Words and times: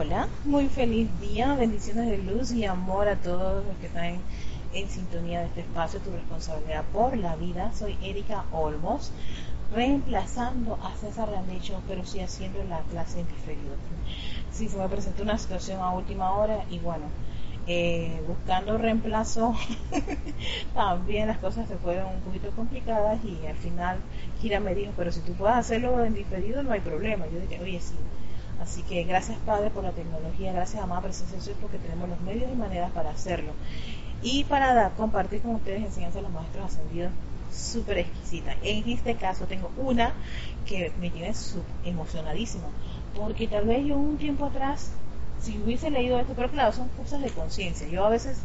Hola, 0.00 0.28
muy 0.44 0.68
feliz 0.68 1.08
día, 1.18 1.56
bendiciones 1.56 2.06
de 2.06 2.18
luz 2.18 2.52
y 2.52 2.64
amor 2.64 3.08
a 3.08 3.16
todos 3.16 3.66
los 3.66 3.76
que 3.78 3.86
están 3.86 4.20
en, 4.72 4.88
sintonía 4.88 5.40
de 5.40 5.46
este 5.46 5.62
espacio, 5.62 5.98
tu 5.98 6.12
responsabilidad 6.12 6.84
por 6.92 7.16
la 7.16 7.34
vida. 7.34 7.72
Soy 7.74 7.98
Erika 8.00 8.44
Olmos, 8.52 9.10
reemplazando 9.74 10.78
a 10.84 10.94
César 11.00 11.28
Randecho, 11.30 11.82
pero 11.88 12.06
sí 12.06 12.20
haciendo 12.20 12.62
la 12.62 12.78
clase 12.82 13.18
en 13.18 13.26
diferido. 13.26 13.74
Sí, 14.52 14.68
se 14.68 14.76
me 14.76 14.88
presentó 14.88 15.24
una 15.24 15.36
situación 15.36 15.80
a 15.80 15.92
última 15.92 16.30
hora 16.30 16.62
y 16.70 16.78
bueno, 16.78 17.06
eh, 17.66 18.22
buscando 18.28 18.78
reemplazo, 18.78 19.56
también 20.74 21.26
las 21.26 21.38
cosas 21.38 21.66
se 21.66 21.74
fueron 21.74 22.06
un 22.14 22.20
poquito 22.20 22.52
complicadas 22.52 23.18
y 23.24 23.44
al 23.48 23.56
final 23.56 23.98
Kira 24.40 24.60
me 24.60 24.76
dijo, 24.76 24.92
pero 24.96 25.10
si 25.10 25.22
tú 25.22 25.32
puedes 25.32 25.56
hacerlo 25.56 26.04
en 26.04 26.14
diferido 26.14 26.62
no 26.62 26.70
hay 26.70 26.80
problema. 26.80 27.24
Yo 27.26 27.40
dije, 27.40 27.60
oye, 27.60 27.80
sí, 27.80 27.96
Así 28.68 28.82
que 28.82 29.02
gracias 29.04 29.38
Padre 29.46 29.70
por 29.70 29.82
la 29.82 29.92
tecnología, 29.92 30.52
gracias 30.52 30.82
Amada 30.82 31.00
Presencia 31.00 31.38
de 31.38 31.54
porque 31.58 31.78
tenemos 31.78 32.06
los 32.06 32.20
medios 32.20 32.52
y 32.52 32.54
maneras 32.54 32.90
para 32.90 33.08
hacerlo. 33.08 33.52
Y 34.22 34.44
para 34.44 34.90
compartir 34.90 35.40
con 35.40 35.54
ustedes 35.54 35.82
enseñanzas 35.82 36.16
de 36.16 36.22
los 36.22 36.32
maestros 36.32 36.66
ascendidos 36.66 37.10
súper 37.50 37.96
exquisita. 37.96 38.54
En 38.62 38.86
este 38.86 39.14
caso 39.14 39.46
tengo 39.46 39.70
una 39.78 40.12
que 40.66 40.92
me 41.00 41.08
tiene 41.08 41.32
emocionadísima, 41.86 42.66
porque 43.16 43.48
tal 43.48 43.64
vez 43.64 43.86
yo 43.86 43.96
un 43.96 44.18
tiempo 44.18 44.44
atrás, 44.44 44.90
si 45.40 45.58
hubiese 45.64 45.90
leído 45.90 46.20
esto, 46.20 46.34
pero 46.36 46.50
claro, 46.50 46.70
son 46.70 46.88
cosas 46.88 47.22
de 47.22 47.30
conciencia. 47.30 47.88
Yo 47.88 48.04
a 48.04 48.10
veces 48.10 48.36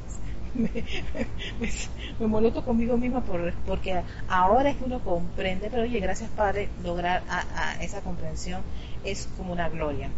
me, 0.54 2.28
molesto 2.28 2.64
conmigo 2.64 2.98
misma 2.98 3.22
por, 3.22 3.54
porque 3.66 4.02
ahora 4.28 4.70
es 4.70 4.78
que 4.78 4.86
uno 4.86 5.00
comprende, 5.00 5.70
pero 5.70 5.84
oye, 5.84 6.00
gracias 6.00 6.30
Padre, 6.30 6.70
lograr 6.84 7.24
a 7.30 7.84
esa 7.84 8.02
comprensión 8.02 8.62
es 9.04 9.28
como 9.38 9.54
una 9.54 9.70
gloria. 9.70 10.10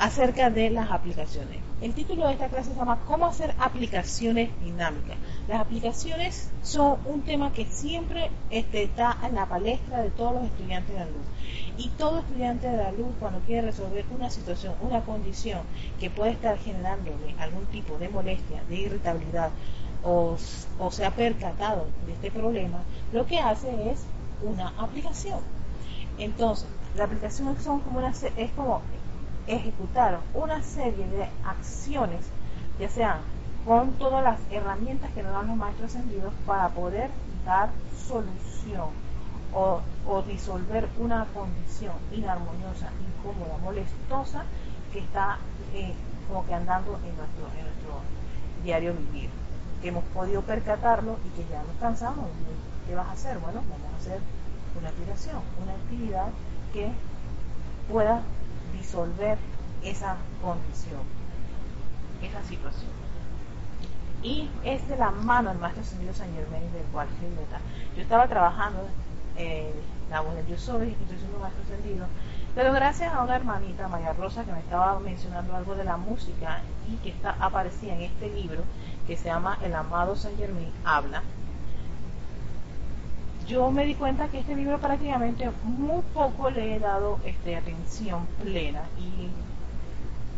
Acerca 0.00 0.48
de 0.48 0.70
las 0.70 0.90
aplicaciones. 0.90 1.58
El 1.82 1.92
título 1.92 2.26
de 2.26 2.32
esta 2.32 2.48
clase 2.48 2.70
se 2.70 2.74
llama 2.74 3.00
¿Cómo 3.06 3.26
hacer 3.26 3.54
aplicaciones 3.58 4.48
dinámicas? 4.64 5.18
Las 5.46 5.60
aplicaciones 5.60 6.50
son 6.62 6.96
un 7.04 7.20
tema 7.20 7.52
que 7.52 7.66
siempre 7.66 8.30
este, 8.48 8.84
está 8.84 9.18
en 9.22 9.34
la 9.34 9.44
palestra 9.44 10.02
de 10.02 10.08
todos 10.08 10.36
los 10.36 10.44
estudiantes 10.44 10.94
de 10.94 11.00
la 11.00 11.04
luz. 11.04 11.26
Y 11.76 11.90
todo 11.98 12.20
estudiante 12.20 12.66
de 12.66 12.78
la 12.78 12.92
luz 12.92 13.08
cuando 13.20 13.40
quiere 13.40 13.66
resolver 13.66 14.06
una 14.16 14.30
situación, 14.30 14.72
una 14.80 15.02
condición 15.02 15.60
que 16.00 16.08
puede 16.08 16.30
estar 16.30 16.56
generándole 16.56 17.34
algún 17.38 17.66
tipo 17.66 17.98
de 17.98 18.08
molestia, 18.08 18.62
de 18.70 18.76
irritabilidad 18.76 19.50
o, 20.02 20.38
o 20.78 20.90
se 20.90 21.04
ha 21.04 21.10
percatado 21.10 21.88
de 22.06 22.14
este 22.14 22.30
problema, 22.30 22.78
lo 23.12 23.26
que 23.26 23.38
hace 23.38 23.68
es 23.90 24.00
una 24.42 24.68
aplicación. 24.78 25.40
Entonces, 26.16 26.66
la 26.96 27.04
aplicación 27.04 27.54
son 27.60 27.80
como 27.80 27.98
una, 27.98 28.10
es 28.10 28.50
como 28.56 28.80
ejecutar 29.46 30.20
una 30.34 30.62
serie 30.62 31.06
de 31.08 31.28
acciones, 31.44 32.20
ya 32.78 32.88
sean 32.88 33.18
con 33.64 33.92
todas 33.92 34.24
las 34.24 34.38
herramientas 34.50 35.10
que 35.12 35.22
nos 35.22 35.32
dan 35.32 35.48
los 35.48 35.56
maestros 35.56 35.90
ascendidos 35.90 36.32
para 36.46 36.68
poder 36.70 37.10
dar 37.44 37.70
solución 38.06 38.88
o, 39.52 39.82
disolver 40.26 40.88
una 40.98 41.26
condición 41.34 41.94
inarmoniosa, 42.12 42.90
incómoda, 43.00 43.58
molestosa 43.62 44.44
que 44.92 45.00
está 45.00 45.38
eh, 45.74 45.94
como 46.28 46.46
que 46.46 46.54
andando 46.54 46.94
en 46.96 47.16
nuestro, 47.16 47.46
en 47.58 47.64
nuestro 47.64 48.00
diario 48.62 48.94
vivir. 48.94 49.30
Que 49.82 49.88
hemos 49.88 50.04
podido 50.04 50.42
percatarlo 50.42 51.16
y 51.26 51.28
que 51.30 51.48
ya 51.50 51.62
nos 51.62 51.76
cansamos. 51.80 52.26
¿Qué 52.86 52.94
vas 52.94 53.08
a 53.08 53.12
hacer? 53.12 53.38
Bueno, 53.38 53.62
vamos 53.68 53.94
a 53.94 53.96
hacer 53.96 54.20
una 54.78 54.88
aplicación, 54.88 55.36
una 55.62 55.72
actividad 55.72 56.28
que 56.72 56.92
pueda 57.90 58.22
disolver 58.76 59.38
esa 59.82 60.16
condición, 60.42 61.00
esa 62.22 62.42
situación. 62.44 62.90
Y 64.22 64.50
es 64.64 64.86
de 64.88 64.96
la 64.96 65.10
mano 65.10 65.48
del 65.50 65.58
Maestro 65.58 65.82
Ascendido 65.82 66.12
San 66.12 66.32
Germain 66.34 66.70
del 66.72 66.82
cual 66.92 67.08
Yo 67.96 68.02
estaba 68.02 68.28
trabajando 68.28 68.86
en 69.36 69.72
la 70.10 70.22
de 70.22 70.42
Dios 70.42 70.60
soy 70.60 70.88
estoy 70.90 71.18
siendo 71.18 71.38
Maestro 71.38 71.62
Ascendido, 71.62 72.06
pero 72.54 72.72
gracias 72.72 73.14
a 73.14 73.22
una 73.22 73.36
hermanita, 73.36 73.88
María 73.88 74.12
Rosa, 74.12 74.44
que 74.44 74.52
me 74.52 74.58
estaba 74.58 74.98
mencionando 74.98 75.54
algo 75.54 75.74
de 75.76 75.84
la 75.84 75.96
música 75.96 76.60
y 76.90 76.96
que 76.96 77.10
está, 77.10 77.36
aparecía 77.40 77.94
en 77.94 78.02
este 78.02 78.28
libro 78.28 78.64
que 79.06 79.16
se 79.16 79.26
llama 79.26 79.58
El 79.62 79.74
amado 79.74 80.16
San 80.16 80.36
Germain 80.36 80.72
habla, 80.84 81.22
yo 83.50 83.68
me 83.72 83.84
di 83.84 83.96
cuenta 83.96 84.28
que 84.28 84.38
este 84.38 84.54
libro 84.54 84.78
prácticamente 84.78 85.50
muy 85.64 86.02
poco 86.14 86.50
le 86.50 86.76
he 86.76 86.78
dado 86.78 87.18
este, 87.24 87.56
atención 87.56 88.24
plena 88.40 88.82
y 88.96 89.28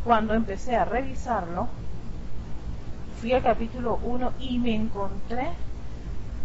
cuando 0.02 0.32
empecé 0.32 0.76
a 0.76 0.86
revisarlo, 0.86 1.68
fui 3.20 3.34
al 3.34 3.42
capítulo 3.42 4.00
1 4.02 4.32
y 4.40 4.58
me 4.58 4.74
encontré 4.74 5.50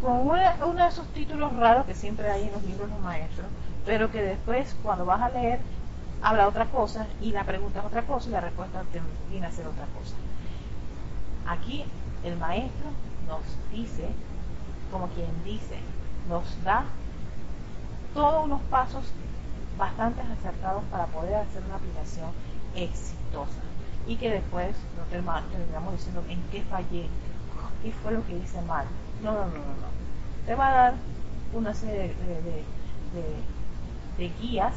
con 0.01 0.27
uno 0.27 0.83
de 0.83 0.87
esos 0.89 1.07
títulos 1.13 1.55
raros 1.55 1.85
que 1.85 1.95
siempre 1.95 2.29
hay 2.29 2.43
en 2.43 2.51
los 2.51 2.63
libros 2.63 2.91
de 2.91 2.99
maestros, 2.99 3.47
pero 3.85 4.11
que 4.11 4.21
después 4.21 4.75
cuando 4.83 5.05
vas 5.05 5.21
a 5.21 5.29
leer 5.29 5.59
habla 6.21 6.49
otra 6.49 6.65
cosa 6.65 7.07
y 7.21 7.31
la 7.31 7.45
pregunta 7.45 7.79
es 7.79 7.85
otra 7.85 8.01
cosa 8.01 8.27
y 8.27 8.33
la 8.33 8.41
respuesta 8.41 8.83
viene 9.29 9.47
a 9.47 9.51
ser 9.53 9.67
otra 9.67 9.85
cosa. 9.97 10.15
Aquí 11.47 11.85
el 12.25 12.35
maestro 12.35 12.87
nos 13.25 13.39
dice, 13.71 14.09
como 14.91 15.07
quien 15.07 15.29
dice, 15.45 15.77
nos 16.29 16.63
da 16.63 16.85
todos 18.13 18.45
unos 18.45 18.61
pasos 18.63 19.03
bastante 19.77 20.21
acertados 20.21 20.83
para 20.91 21.05
poder 21.07 21.35
hacer 21.35 21.63
una 21.65 21.75
aplicación 21.75 22.31
exitosa 22.75 23.61
y 24.07 24.15
que 24.15 24.29
después 24.29 24.75
no 24.97 25.03
terminamos 25.11 25.93
diciendo 25.93 26.23
en 26.29 26.41
qué 26.49 26.63
fallé, 26.63 27.07
qué 27.83 27.91
fue 27.91 28.13
lo 28.13 28.25
que 28.25 28.37
hice 28.37 28.61
mal. 28.61 28.85
No, 29.21 29.33
no, 29.33 29.45
no, 29.45 29.45
no, 29.45 29.51
no. 29.51 30.45
Te 30.45 30.55
va 30.55 30.67
a 30.67 30.71
dar 30.71 30.93
una 31.53 31.73
serie 31.73 32.13
de, 34.17 34.29
guías 34.41 34.73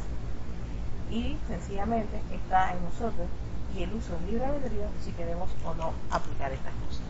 y 1.10 1.36
sencillamente 1.48 2.20
está 2.30 2.72
en 2.72 2.84
nosotros 2.84 3.26
y 3.76 3.82
el 3.82 3.94
uso 3.94 4.18
libre 4.28 4.44
albedrío 4.44 4.86
si 5.02 5.12
queremos 5.12 5.48
o 5.64 5.74
no 5.74 5.92
aplicar 6.10 6.52
estas 6.52 6.74
cosas 6.86 7.09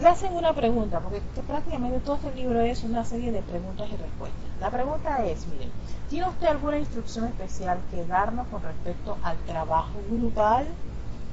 le 0.00 0.08
hacen 0.08 0.34
una 0.34 0.52
pregunta, 0.52 1.00
porque 1.00 1.22
prácticamente 1.46 2.00
todo 2.00 2.16
este 2.16 2.34
libro 2.34 2.60
es 2.60 2.82
una 2.82 3.04
serie 3.04 3.30
de 3.30 3.42
preguntas 3.42 3.86
y 3.88 3.96
respuestas. 3.96 4.42
La 4.60 4.70
pregunta 4.70 5.24
es, 5.24 5.46
miren, 5.46 5.70
¿tiene 6.10 6.28
usted 6.28 6.48
alguna 6.48 6.78
instrucción 6.78 7.26
especial 7.26 7.78
que 7.90 8.04
darnos 8.04 8.48
con 8.48 8.62
respecto 8.62 9.16
al 9.22 9.36
trabajo 9.46 9.92
grupal? 10.10 10.66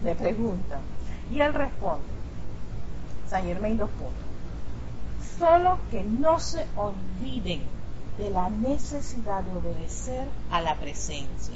Le 0.04 0.16
pregunta. 0.16 0.80
Y 1.32 1.40
él 1.40 1.54
responde, 1.54 2.06
San 3.28 3.44
Germain 3.44 3.78
dos. 3.78 3.90
Solo 5.40 5.80
que 5.90 6.04
no 6.04 6.40
se 6.40 6.68
olviden 6.76 7.62
de 8.18 8.30
la 8.30 8.50
necesidad 8.50 9.42
de 9.42 9.58
obedecer 9.58 10.28
a 10.52 10.62
la 10.62 10.76
presencia, 10.76 11.56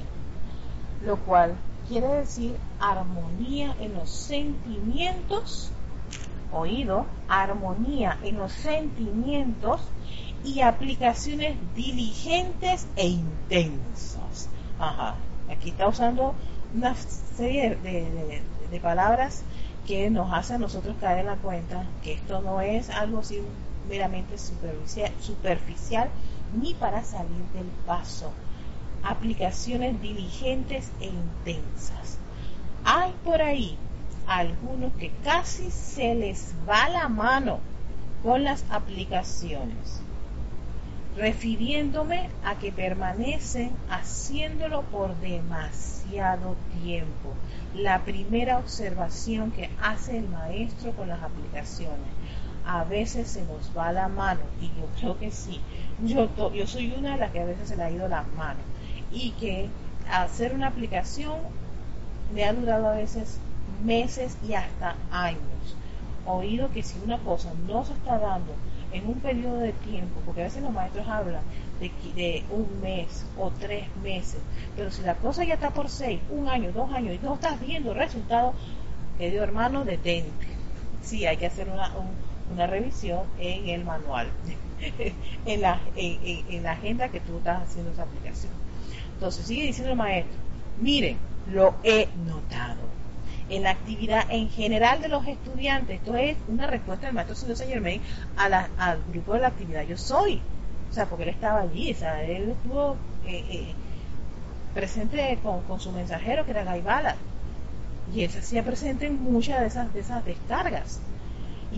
lo 1.05 1.17
cual 1.17 1.55
quiere 1.87 2.07
decir 2.07 2.55
armonía 2.79 3.75
en 3.79 3.93
los 3.93 4.09
sentimientos 4.09 5.71
oído, 6.51 7.05
armonía 7.27 8.17
en 8.23 8.37
los 8.37 8.51
sentimientos 8.51 9.81
y 10.43 10.61
aplicaciones 10.61 11.57
diligentes 11.75 12.87
e 12.95 13.07
intensas. 13.07 14.49
Ajá. 14.79 15.15
Aquí 15.49 15.69
está 15.69 15.87
usando 15.87 16.33
una 16.73 16.95
serie 16.95 17.75
de, 17.75 18.41
palabras 18.81 19.43
que 19.87 20.09
nos 20.09 20.33
hacen 20.33 20.57
a 20.57 20.59
nosotros 20.59 20.97
caer 20.99 21.19
en 21.19 21.27
la 21.27 21.37
cuenta 21.37 21.85
que 22.03 22.13
esto 22.13 22.41
no 22.41 22.59
es 22.59 22.89
algo 22.89 23.21
meramente 23.87 24.37
superficial, 24.37 25.11
superficial 25.21 26.09
ni 26.59 26.73
para 26.73 27.03
salir 27.03 27.43
del 27.53 27.67
paso. 27.85 28.31
Aplicaciones 29.03 30.01
diligentes 30.01 30.91
e 30.99 31.05
intensas. 31.05 32.17
Hay 32.83 33.13
por 33.23 33.41
ahí 33.41 33.77
algunos 34.27 34.93
que 34.93 35.11
casi 35.23 35.69
se 35.71 36.15
les 36.15 36.53
va 36.67 36.89
la 36.89 37.09
mano 37.09 37.59
con 38.23 38.43
las 38.43 38.65
aplicaciones, 38.69 40.01
refiriéndome 41.15 42.29
a 42.43 42.55
que 42.55 42.71
permanecen 42.71 43.71
haciéndolo 43.89 44.81
por 44.83 45.15
demasiado 45.17 46.55
tiempo. 46.81 47.33
La 47.75 48.03
primera 48.03 48.57
observación 48.57 49.51
que 49.51 49.69
hace 49.81 50.17
el 50.17 50.27
maestro 50.29 50.91
con 50.93 51.07
las 51.07 51.21
aplicaciones, 51.21 51.99
a 52.65 52.83
veces 52.83 53.29
se 53.29 53.43
nos 53.43 53.71
va 53.77 53.91
la 53.91 54.07
mano, 54.07 54.41
y 54.59 54.67
yo 54.67 54.87
creo 54.99 55.19
que 55.19 55.29
sí, 55.29 55.61
yo, 56.03 56.27
soy 56.65 56.93
una 56.97 57.11
de 57.13 57.17
las 57.17 57.31
que 57.31 57.41
a 57.41 57.45
veces 57.45 57.69
se 57.69 57.77
le 57.77 57.83
ha 57.83 57.91
ido 57.91 58.07
la 58.07 58.23
mano, 58.35 58.59
y 59.11 59.31
que 59.31 59.69
hacer 60.11 60.53
una 60.55 60.67
aplicación 60.67 61.37
me 62.33 62.43
ha 62.43 62.53
durado 62.53 62.89
a 62.89 62.95
veces 62.95 63.39
meses 63.83 64.37
y 64.47 64.53
hasta 64.53 64.95
años. 65.11 65.75
Oído 66.25 66.71
que 66.71 66.83
si 66.83 66.99
una 67.03 67.19
cosa 67.19 67.51
no 67.67 67.85
se 67.85 67.93
está 67.93 68.17
dando 68.17 68.53
en 68.91 69.07
un 69.07 69.15
periodo 69.15 69.59
de 69.59 69.73
tiempo, 69.73 70.21
porque 70.25 70.41
a 70.41 70.45
veces 70.45 70.63
los 70.63 70.71
maestros 70.71 71.07
hablan 71.07 71.41
de, 71.79 72.43
un 72.49 72.81
mes 72.81 73.25
o 73.37 73.51
tres 73.51 73.85
meses, 74.01 74.39
pero 74.75 74.89
si 74.89 75.01
la 75.01 75.15
cosa 75.15 75.43
ya 75.43 75.55
está 75.55 75.71
por 75.71 75.89
seis, 75.89 76.19
un 76.29 76.47
año, 76.47 76.71
dos 76.71 76.91
años 76.91 77.15
y 77.15 77.25
no 77.25 77.35
estás 77.35 77.59
viendo 77.59 77.93
resultados, 77.93 78.55
querido 79.17 79.43
hermano, 79.43 79.83
detente. 79.83 80.47
Sí, 81.01 81.25
hay 81.25 81.37
que 81.37 81.45
hacer 81.45 81.69
una, 81.69 81.91
una 82.51 82.67
revisión 82.67 83.23
en 83.39 83.69
el 83.69 83.83
manual, 83.83 84.27
en, 85.45 85.61
la, 85.61 85.79
en 85.95 86.63
la 86.63 86.71
agenda 86.71 87.09
que 87.09 87.19
tú 87.19 87.37
estás 87.37 87.63
haciendo 87.63 87.91
esa 87.91 88.03
aplicación. 88.03 88.53
Entonces 89.13 89.45
sigue 89.45 89.63
diciendo 89.63 89.91
el 89.91 89.97
maestro, 89.97 90.37
miren, 90.79 91.17
lo 91.51 91.75
he 91.83 92.07
notado 92.25 92.81
en 93.49 93.63
la 93.63 93.71
actividad 93.71 94.25
en 94.29 94.49
general 94.49 95.01
de 95.01 95.07
los 95.07 95.25
estudiantes. 95.27 95.99
Esto 95.99 96.15
es 96.15 96.37
una 96.47 96.67
respuesta 96.67 97.07
del 97.07 97.15
maestro 97.15 97.35
señor 97.35 97.57
Saint 97.57 97.73
Germain 97.73 98.01
a 98.37 98.49
la, 98.49 98.69
al 98.77 98.99
grupo 99.11 99.33
de 99.33 99.41
la 99.41 99.47
actividad 99.47 99.83
Yo 99.83 99.97
Soy. 99.97 100.41
O 100.89 100.93
sea, 100.93 101.05
porque 101.05 101.23
él 101.23 101.29
estaba 101.29 101.61
allí, 101.61 101.91
o 101.91 101.95
sea, 101.95 102.23
él 102.23 102.51
estuvo 102.51 102.95
eh, 103.27 103.43
eh, 103.49 103.73
presente 104.73 105.37
con, 105.43 105.61
con, 105.63 105.79
su 105.79 105.91
mensajero 105.91 106.45
que 106.45 106.51
era 106.51 106.63
Gaibala. 106.63 107.15
Y 108.13 108.23
él 108.23 108.29
se 108.29 108.39
hacía 108.39 108.63
presente 108.63 109.07
en 109.07 109.21
muchas 109.21 109.61
de 109.61 109.67
esas, 109.67 109.93
de 109.93 109.99
esas 109.99 110.23
descargas. 110.25 110.99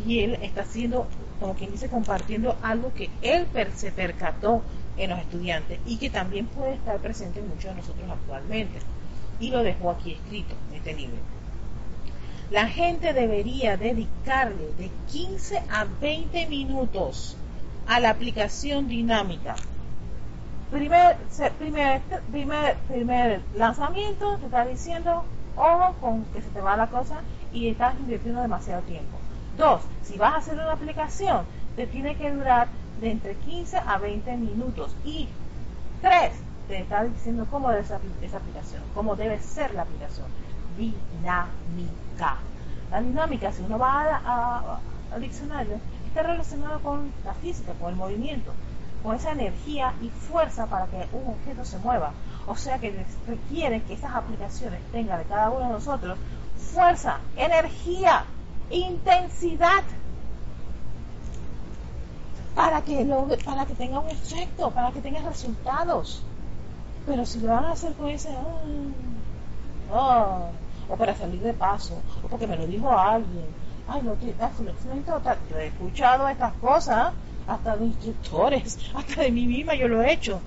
Y 0.05 0.19
él 0.19 0.37
está 0.41 0.61
haciendo, 0.61 1.07
como 1.39 1.55
quien 1.55 1.71
dice, 1.71 1.89
compartiendo 1.89 2.57
algo 2.61 2.93
que 2.93 3.09
él 3.21 3.47
se 3.75 3.91
percató 3.91 4.61
en 4.97 5.09
los 5.11 5.19
estudiantes 5.19 5.79
y 5.85 5.97
que 5.97 6.09
también 6.09 6.47
puede 6.47 6.73
estar 6.73 6.97
presente 6.99 7.39
en 7.39 7.47
muchos 7.47 7.71
de 7.71 7.75
nosotros 7.75 8.09
actualmente. 8.09 8.79
Y 9.39 9.51
lo 9.51 9.63
dejó 9.63 9.91
aquí 9.91 10.13
escrito 10.13 10.55
en 10.69 10.77
este 10.77 10.93
libro. 10.93 11.36
La 12.49 12.65
gente 12.65 13.11
debería 13.11 13.75
dedicarle 13.75 14.71
de 14.77 14.89
15 15.11 15.63
a 15.69 15.85
20 15.99 16.47
minutos 16.47 17.35
a 17.87 17.99
la 17.99 18.09
aplicación 18.09 18.87
dinámica. 18.87 19.57
Primer, 20.71 21.17
primer, 21.59 22.01
primer, 22.31 22.77
primer 22.87 23.41
lanzamiento, 23.53 24.37
te 24.37 24.45
está 24.45 24.65
diciendo, 24.65 25.25
ojo 25.57 25.93
con 25.99 26.23
que 26.25 26.41
se 26.41 26.47
te 26.51 26.61
va 26.61 26.77
la 26.77 26.87
cosa 26.87 27.19
y 27.51 27.67
estás 27.67 27.99
invirtiendo 27.99 28.41
demasiado 28.41 28.81
tiempo. 28.83 29.17
Dos, 29.57 29.81
si 30.03 30.17
vas 30.17 30.35
a 30.35 30.37
hacer 30.37 30.53
una 30.53 30.71
aplicación, 30.71 31.43
te 31.75 31.85
tiene 31.85 32.15
que 32.15 32.31
durar 32.31 32.69
de 33.01 33.11
entre 33.11 33.35
15 33.35 33.75
a 33.75 33.97
20 33.97 34.37
minutos. 34.37 34.95
Y 35.03 35.27
tres, 36.01 36.31
te 36.69 36.79
está 36.79 37.03
diciendo 37.03 37.45
cómo 37.51 37.71
debe 37.71 37.81
esa 37.81 37.97
aplicación, 37.97 38.83
cómo 38.95 39.17
debe 39.17 39.37
ser 39.41 39.73
la 39.73 39.81
aplicación 39.81 40.27
dinámica. 40.77 42.37
La 42.91 43.01
dinámica, 43.01 43.51
si 43.51 43.63
uno 43.63 43.77
va 43.77 44.79
al 45.11 45.21
diccionario, 45.21 45.79
está 46.07 46.23
relacionada 46.23 46.79
con 46.79 47.11
la 47.25 47.33
física, 47.33 47.73
con 47.73 47.89
el 47.89 47.95
movimiento, 47.95 48.53
con 49.03 49.15
esa 49.15 49.31
energía 49.31 49.93
y 50.01 50.09
fuerza 50.09 50.67
para 50.67 50.85
que 50.87 51.07
un 51.11 51.33
objeto 51.33 51.65
se 51.65 51.79
mueva. 51.79 52.13
O 52.47 52.55
sea 52.55 52.79
que 52.79 53.05
requiere 53.27 53.83
que 53.83 53.93
esas 53.93 54.15
aplicaciones 54.15 54.79
tengan 54.91 55.19
de 55.19 55.25
cada 55.25 55.49
uno 55.49 55.65
de 55.65 55.71
nosotros 55.73 56.17
fuerza, 56.73 57.19
energía, 57.35 58.25
intensidad 58.69 59.83
para 62.55 62.81
que 62.81 63.05
lo, 63.05 63.27
para 63.45 63.65
que 63.65 63.75
tenga 63.75 63.99
un 63.99 64.09
efecto, 64.09 64.71
para 64.71 64.91
que 64.91 65.01
tenga 65.01 65.19
resultados. 65.21 66.23
Pero 67.05 67.25
si 67.25 67.39
lo 67.39 67.53
van 67.53 67.65
a 67.65 67.71
hacer 67.73 67.93
con 67.93 68.09
ese 68.09 68.29
oh, 69.91 70.49
o 70.89 70.95
para 70.95 71.15
salir 71.15 71.41
de 71.41 71.53
paso, 71.53 72.01
o 72.23 72.27
porque 72.27 72.47
me 72.47 72.57
lo 72.57 72.65
dijo 72.65 72.91
alguien. 72.91 73.45
Ay, 73.87 74.01
no, 74.03 74.13
total. 75.05 75.37
Yo 75.49 75.57
he 75.57 75.67
escuchado 75.67 76.27
estas 76.27 76.53
cosas 76.53 77.13
hasta 77.47 77.77
de 77.77 77.85
instructores, 77.85 78.77
hasta 78.95 79.21
de 79.21 79.31
mí 79.31 79.45
misma, 79.45 79.75
yo 79.75 79.87
lo 79.87 80.01
he 80.01 80.11
hecho. 80.11 80.41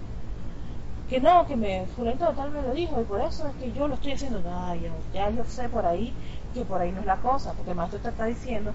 Que 1.08 1.20
no, 1.20 1.46
que 1.46 1.56
me 1.56 1.86
fulanito 1.96 2.26
total 2.26 2.50
me 2.52 2.62
lo 2.62 2.72
dijo 2.72 3.00
y 3.00 3.04
por 3.04 3.20
eso 3.20 3.48
es 3.48 3.54
que 3.56 3.72
yo 3.72 3.88
lo 3.88 3.94
estoy 3.94 4.12
haciendo. 4.12 4.42
Ay, 4.48 4.90
ya 5.12 5.30
yo 5.30 5.44
sé 5.44 5.68
por 5.68 5.84
ahí 5.84 6.12
que 6.54 6.64
por 6.64 6.80
ahí 6.80 6.92
no 6.92 7.00
es 7.00 7.06
la 7.06 7.16
cosa, 7.16 7.52
porque 7.54 7.70
el 7.70 7.76
maestro 7.76 8.00
te 8.00 8.08
está 8.10 8.26
diciendo, 8.26 8.72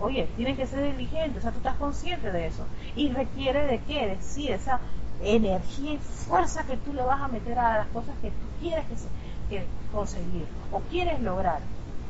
oye, 0.00 0.28
tienes 0.36 0.56
que 0.56 0.66
ser 0.66 0.82
diligente, 0.92 1.38
o 1.38 1.42
sea, 1.42 1.50
tú 1.50 1.58
estás 1.58 1.76
consciente 1.76 2.30
de 2.30 2.46
eso. 2.46 2.64
Y 2.96 3.10
requiere 3.10 3.66
de 3.66 3.78
qué? 3.80 4.06
Decir 4.06 4.52
esa 4.52 4.80
energía 5.22 5.94
y 5.94 5.98
fuerza 5.98 6.64
que 6.64 6.76
tú 6.76 6.92
le 6.92 7.02
vas 7.02 7.20
a 7.20 7.28
meter 7.28 7.58
a 7.58 7.78
las 7.78 7.86
cosas 7.88 8.14
que 8.22 8.30
tú 8.30 8.46
quieres 8.60 8.84
que 8.86 8.96
se, 8.96 9.08
que 9.48 9.66
conseguir 9.92 10.46
o 10.72 10.80
quieres 10.90 11.20
lograr. 11.20 11.60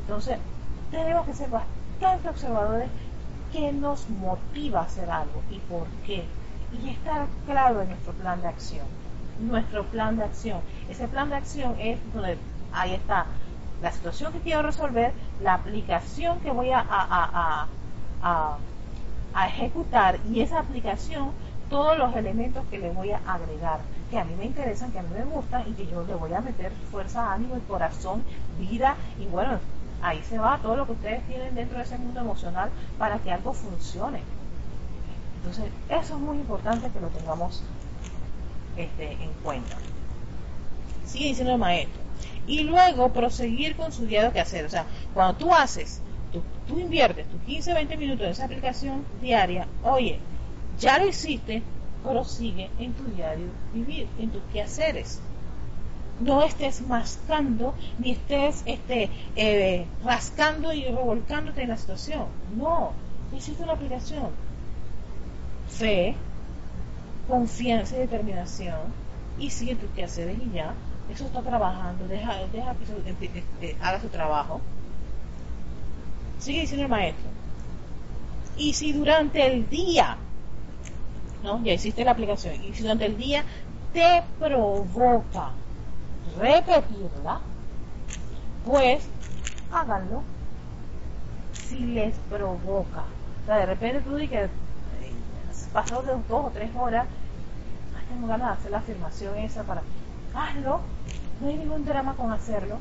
Entonces, 0.02 0.38
tenemos 0.90 1.26
que 1.26 1.34
ser 1.34 1.50
bastante 1.50 2.28
observadores 2.28 2.88
que 3.52 3.72
nos 3.72 4.08
motiva 4.10 4.80
a 4.80 4.84
hacer 4.84 5.10
algo 5.10 5.42
y 5.50 5.58
por 5.60 5.86
qué. 6.06 6.24
Y 6.82 6.90
estar 6.90 7.26
claro 7.46 7.82
en 7.82 7.88
nuestro 7.88 8.12
plan 8.14 8.40
de 8.42 8.48
acción. 8.48 8.86
Nuestro 9.40 9.84
plan 9.84 10.16
de 10.16 10.24
acción. 10.24 10.60
Ese 10.88 11.08
plan 11.08 11.30
de 11.30 11.36
acción 11.36 11.76
es 11.78 11.98
donde 12.12 12.36
ahí 12.72 12.94
está 12.94 13.26
la 13.82 13.92
situación 13.92 14.32
que 14.32 14.40
quiero 14.40 14.62
resolver, 14.62 15.12
la 15.42 15.54
aplicación 15.54 16.40
que 16.40 16.50
voy 16.50 16.70
a, 16.72 16.80
a, 16.80 17.66
a, 18.22 18.58
a 19.34 19.46
ejecutar 19.46 20.18
y 20.32 20.40
esa 20.40 20.58
aplicación, 20.58 21.30
todos 21.70 21.96
los 21.96 22.14
elementos 22.16 22.64
que 22.70 22.78
le 22.78 22.90
voy 22.90 23.12
a 23.12 23.20
agregar 23.26 23.80
que 24.10 24.18
a 24.18 24.24
mí 24.24 24.34
me 24.36 24.46
interesan, 24.46 24.90
que 24.90 24.98
a 24.98 25.02
mí 25.02 25.10
me 25.14 25.24
gustan 25.24 25.68
y 25.68 25.72
que 25.72 25.86
yo 25.86 26.02
le 26.04 26.14
voy 26.14 26.32
a 26.32 26.40
meter 26.40 26.72
fuerza, 26.90 27.32
ánimo, 27.32 27.54
el 27.54 27.62
corazón, 27.62 28.22
vida 28.58 28.96
y 29.20 29.26
bueno, 29.26 29.58
ahí 30.02 30.22
se 30.22 30.38
va 30.38 30.58
todo 30.58 30.76
lo 30.76 30.86
que 30.86 30.92
ustedes 30.92 31.26
tienen 31.26 31.54
dentro 31.54 31.78
de 31.78 31.84
ese 31.84 31.98
mundo 31.98 32.20
emocional 32.20 32.70
para 32.98 33.18
que 33.18 33.30
algo 33.30 33.52
funcione. 33.52 34.20
Entonces, 35.36 35.66
eso 35.88 36.14
es 36.14 36.20
muy 36.20 36.38
importante 36.38 36.88
que 36.90 37.00
lo 37.00 37.08
tengamos 37.08 37.62
este, 38.76 39.12
en 39.12 39.32
cuenta. 39.42 39.76
Sigue 41.04 41.26
diciendo 41.26 41.52
el 41.52 41.58
maestro. 41.58 42.00
Y 42.46 42.64
luego 42.64 43.12
proseguir 43.12 43.76
con 43.76 43.92
su 43.92 44.06
diario 44.06 44.32
que 44.32 44.40
hacer. 44.40 44.64
O 44.64 44.70
sea, 44.70 44.86
cuando 45.14 45.38
tú 45.38 45.54
haces, 45.54 46.00
tú, 46.32 46.42
tú 46.66 46.78
inviertes 46.78 47.26
tus 47.28 47.40
15, 47.42 47.74
20 47.74 47.96
minutos 47.96 48.24
en 48.24 48.32
esa 48.32 48.44
aplicación 48.46 49.04
diaria, 49.20 49.66
oye, 49.82 50.18
ya 50.78 50.98
lo 50.98 51.06
hiciste, 51.06 51.62
prosigue 52.08 52.70
en 52.78 52.92
tu 52.94 53.04
diario 53.04 53.48
vivir, 53.74 54.08
en 54.18 54.30
tus 54.30 54.42
quehaceres. 54.52 55.20
No 56.20 56.42
estés 56.42 56.80
mascando 56.80 57.74
ni 57.98 58.12
estés 58.12 58.62
este, 58.66 59.10
eh, 59.36 59.86
rascando 60.04 60.72
y 60.72 60.84
revolcándote 60.84 61.62
en 61.62 61.68
la 61.68 61.76
situación. 61.76 62.24
No, 62.56 62.92
hiciste 63.36 63.62
una 63.62 63.74
aplicación. 63.74 64.30
Fe, 65.68 66.16
confianza 67.28 67.96
y 67.96 68.00
determinación 68.00 69.08
y 69.38 69.50
sigue 69.50 69.76
tus 69.76 69.90
quehaceres 69.90 70.38
y 70.42 70.50
ya. 70.50 70.74
Eso 71.12 71.24
está 71.24 71.42
trabajando, 71.42 72.06
deja, 72.08 72.36
deja 72.52 72.74
que 73.60 73.76
haga 73.80 74.00
su 74.00 74.08
trabajo. 74.08 74.60
Sigue 76.38 76.60
diciendo 76.60 76.84
el 76.84 76.90
maestro. 76.90 77.28
Y 78.56 78.74
si 78.74 78.92
durante 78.92 79.46
el 79.46 79.68
día 79.70 80.18
¿no? 81.42 81.62
Ya 81.62 81.72
hiciste 81.72 82.04
la 82.04 82.12
aplicación 82.12 82.62
y 82.62 82.74
si 82.74 82.82
durante 82.82 83.06
el 83.06 83.16
día 83.16 83.44
te 83.92 84.22
provoca 84.38 85.50
repetirla, 86.38 87.40
pues 88.64 89.06
háganlo. 89.72 90.22
Si 91.52 91.78
les 91.78 92.14
provoca. 92.30 93.04
O 93.42 93.46
sea, 93.46 93.56
de 93.56 93.66
repente 93.66 94.00
tú 94.00 94.16
dices 94.16 94.50
eh, 95.02 95.12
pasó 95.72 96.02
de 96.02 96.12
dos 96.12 96.46
o 96.46 96.50
tres 96.52 96.70
horas, 96.76 97.06
tengo 98.08 98.26
ganas 98.26 98.48
de 98.48 98.54
hacer 98.54 98.70
la 98.70 98.78
afirmación 98.78 99.36
esa 99.38 99.62
para 99.64 99.82
hazlo, 100.34 100.80
no 101.40 101.48
hay 101.48 101.56
ningún 101.56 101.84
drama 101.84 102.14
con 102.14 102.32
hacerlo. 102.32 102.78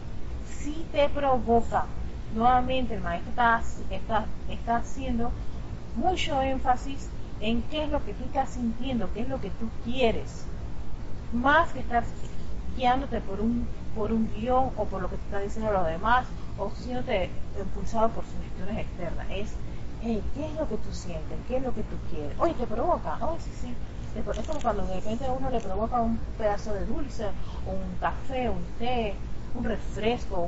Si 0.60 0.86
te 0.92 1.10
provoca, 1.10 1.86
nuevamente 2.34 2.96
el 2.96 3.02
maestro 3.02 3.30
está, 3.32 3.62
está, 3.90 4.26
está 4.50 4.78
haciendo 4.78 5.32
mucho 5.96 6.42
énfasis 6.42 7.10
en 7.40 7.62
qué 7.64 7.84
es 7.84 7.90
lo 7.90 8.04
que 8.04 8.14
tú 8.14 8.24
estás 8.26 8.50
sintiendo, 8.50 9.12
qué 9.14 9.22
es 9.22 9.30
lo 9.30 9.40
que 9.40 9.50
tú 9.52 9.70
quieres, 9.84 10.46
más 11.32 11.70
que 11.72 11.80
estar 11.80 12.04
guiándote 12.76 13.22
por 13.22 13.40
un, 13.42 13.68
por 13.96 14.12
un 14.12 14.32
guion 14.36 14.72
o 14.78 14.86
por 14.86 15.02
lo 15.02 15.10
que 15.10 15.18
te 15.18 15.24
está 15.24 15.40
diciendo 15.40 15.72
los 15.72 15.86
demás 15.86 16.26
o 16.58 16.70
siéndote 16.72 17.30
impulsado 17.60 18.10
por 18.10 18.24
sugestiones 18.26 18.80
externas. 18.80 19.28
Es, 19.32 19.50
¿qué 20.02 20.46
es 20.46 20.54
lo 20.60 20.68
que 20.68 20.78
tú 20.78 20.92
sientes? 20.92 21.38
¿Qué 21.48 21.58
es 21.58 21.64
lo 21.64 21.74
que 21.74 21.84
tú 21.84 21.96
quieres? 22.12 22.34
Oye, 22.40 22.54
te 22.54 22.68
provoca. 22.68 23.18
Oh, 23.22 23.36
sí, 23.40 23.52
sí. 23.62 23.74
Es 24.16 24.24
como 24.46 24.60
cuando 24.62 24.86
de 24.88 24.96
repente 24.96 25.26
a 25.26 25.32
uno 25.32 25.50
le 25.50 25.60
provoca 25.60 26.02
un 26.02 26.18
pedazo 26.38 26.74
de 26.74 26.86
dulce, 26.86 27.26
un 27.68 27.96
café, 28.00 28.50
un 28.50 28.64
té, 28.80 29.16
un 29.54 29.64
refresco. 29.64 30.48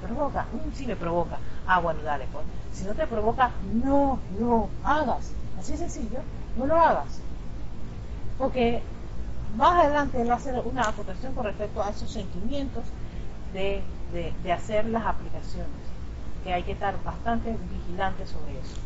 ¿Te 0.00 0.06
provoca? 0.06 0.46
Sí 0.74 0.86
me 0.86 0.96
provoca. 0.96 1.38
Ah, 1.66 1.80
bueno, 1.80 2.02
dale, 2.02 2.26
pues. 2.32 2.44
Si 2.72 2.84
no 2.84 2.94
te 2.94 3.06
provoca, 3.06 3.50
no 3.82 4.18
lo 4.38 4.68
hagas. 4.82 5.32
Así 5.64 5.78
sencillo, 5.78 6.18
no 6.58 6.66
lo 6.66 6.76
hagas. 6.76 7.22
Porque 8.36 8.82
más 9.56 9.82
adelante 9.82 10.20
él 10.20 10.28
va 10.28 10.34
a 10.34 10.36
hacer 10.36 10.60
una 10.62 10.82
acotación 10.82 11.34
con 11.34 11.44
respecto 11.44 11.82
a 11.82 11.88
esos 11.88 12.10
sentimientos 12.10 12.84
de, 13.54 13.82
de, 14.12 14.52
hacer 14.52 14.84
las 14.84 15.06
aplicaciones, 15.06 15.70
que 16.42 16.52
hay 16.52 16.64
que 16.64 16.72
estar 16.72 17.02
bastante 17.02 17.56
vigilantes 17.70 18.28
sobre 18.28 18.58
eso. 18.60 18.76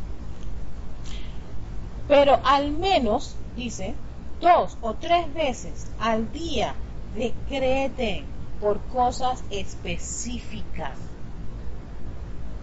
Pero 2.07 2.39
al 2.45 2.71
menos, 2.71 3.35
dice, 3.57 3.93
dos 4.39 4.77
o 4.79 4.93
tres 4.93 5.33
veces 5.33 5.85
al 5.99 6.31
día 6.31 6.75
decreten 7.13 8.23
por 8.61 8.79
cosas 8.83 9.43
específicas. 9.49 11.08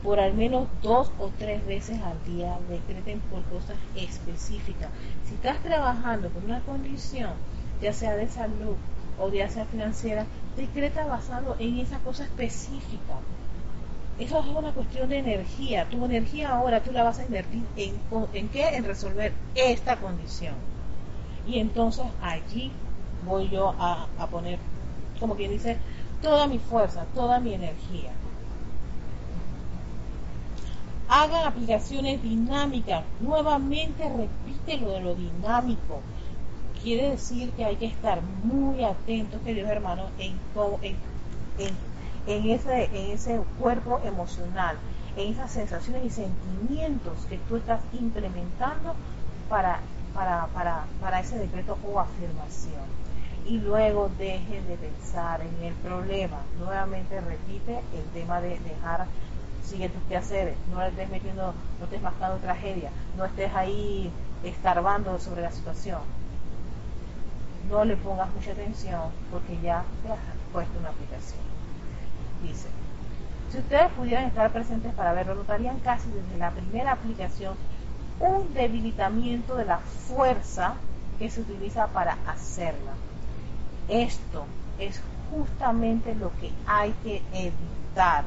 Por 0.02 0.20
al 0.20 0.34
menos 0.34 0.68
dos 0.82 1.12
o 1.18 1.30
tres 1.38 1.64
veces 1.66 2.00
al 2.00 2.22
día 2.24 2.58
decreten 2.68 3.20
por 3.20 3.42
cosas 3.44 3.76
específicas. 3.94 4.90
Si 5.24 5.34
estás 5.34 5.62
trabajando 5.62 6.30
con 6.30 6.44
una 6.44 6.60
condición, 6.60 7.32
ya 7.80 7.92
sea 7.92 8.16
de 8.16 8.28
salud 8.28 8.76
o 9.18 9.30
ya 9.30 9.48
sea 9.48 9.64
financiera, 9.66 10.26
decreta 10.56 11.06
basado 11.06 11.56
en 11.58 11.78
esa 11.78 11.98
cosa 12.00 12.24
específica. 12.24 13.14
Eso 14.18 14.40
es 14.40 14.46
una 14.46 14.72
cuestión 14.72 15.08
de 15.08 15.18
energía. 15.18 15.88
Tu 15.90 16.04
energía 16.04 16.50
ahora 16.50 16.82
tú 16.82 16.92
la 16.92 17.02
vas 17.04 17.18
a 17.18 17.24
invertir 17.24 17.64
en, 17.76 17.94
en 18.32 18.48
qué? 18.48 18.68
En 18.76 18.84
resolver 18.84 19.32
esta 19.54 19.96
condición. 19.96 20.54
Y 21.46 21.58
entonces 21.58 22.06
allí 22.20 22.72
voy 23.24 23.48
yo 23.48 23.74
a, 23.78 24.08
a 24.18 24.26
poner, 24.28 24.58
como 25.20 25.34
quien 25.36 25.50
dice, 25.50 25.78
toda 26.22 26.46
mi 26.46 26.58
fuerza, 26.58 27.06
toda 27.14 27.40
mi 27.40 27.54
energía. 27.54 28.12
Hagan 31.08 31.46
aplicaciones 31.46 32.22
dinámicas. 32.22 33.04
Nuevamente 33.20 34.04
repite 34.08 34.78
lo 34.78 34.90
de 34.92 35.00
lo 35.00 35.14
dinámico. 35.14 36.00
Quiere 36.82 37.10
decir 37.10 37.50
que 37.52 37.64
hay 37.64 37.76
que 37.76 37.86
estar 37.86 38.20
muy 38.44 38.84
atentos, 38.84 39.40
queridos 39.42 39.70
hermanos, 39.70 40.10
en, 40.18 40.38
en, 40.82 40.96
en, 42.26 42.50
ese, 42.50 42.84
en 42.84 43.12
ese 43.12 43.40
cuerpo 43.58 44.00
emocional, 44.04 44.76
en 45.16 45.32
esas 45.32 45.50
sensaciones 45.50 46.04
y 46.04 46.10
sentimientos 46.10 47.25
que 47.28 47.38
tú 47.38 47.56
estás 47.56 47.80
implementando 47.92 48.94
para, 49.48 49.80
para, 50.14 50.46
para, 50.48 50.84
para 51.00 51.20
ese 51.20 51.38
decreto 51.38 51.78
o 51.88 51.98
afirmación 51.98 53.06
y 53.48 53.58
luego 53.58 54.10
deje 54.18 54.60
de 54.62 54.76
pensar 54.76 55.40
en 55.40 55.64
el 55.64 55.75
problema. 55.75 56.38
Nuevamente 56.58 57.20
repite 57.20 57.80
el 57.94 58.04
tema 58.12 58.40
de 58.40 58.58
dejar, 58.60 59.06
sigue 59.66 59.88
tus 59.88 60.02
quehaceres, 60.04 60.56
no 60.70 60.82
estés 60.82 61.11
metiendo, 61.11 61.54
no 61.78 61.85
estés 61.85 62.00
mascando 62.00 62.37
tragedia, 62.38 62.90
no 63.16 63.25
estés 63.25 63.52
ahí 63.54 64.11
escarbando 64.44 65.18
sobre 65.18 65.42
la 65.42 65.50
situación. 65.50 66.00
No 67.68 67.85
le 67.85 67.96
pongas 67.96 68.32
mucha 68.32 68.52
atención 68.52 69.11
porque 69.30 69.58
ya 69.61 69.85
te 70.02 70.12
has 70.12 70.18
puesto 70.52 70.78
una 70.78 70.90
aplicación. 70.90 71.40
Dice, 72.42 72.68
si 73.50 73.58
ustedes 73.58 73.90
pudieran 73.92 74.25
estar 74.26 74.52
presentes 74.52 74.94
para 74.94 75.12
verlo, 75.12 75.35
notarían 75.35 75.78
casi 75.80 76.08
desde 76.11 76.38
la 76.38 76.50
primera 76.50 76.92
aplicación 76.92 77.54
un 78.20 78.54
debilitamiento 78.54 79.56
de 79.56 79.64
la 79.64 79.78
fuerza 79.78 80.75
que 81.18 81.30
se 81.30 81.40
utiliza 81.40 81.88
para 81.88 82.16
hacerla. 82.26 82.92
Esto 83.88 84.46
es 84.78 85.00
justamente 85.30 86.14
lo 86.14 86.30
que 86.40 86.52
hay 86.66 86.92
que 87.02 87.23
evitar, 87.32 88.25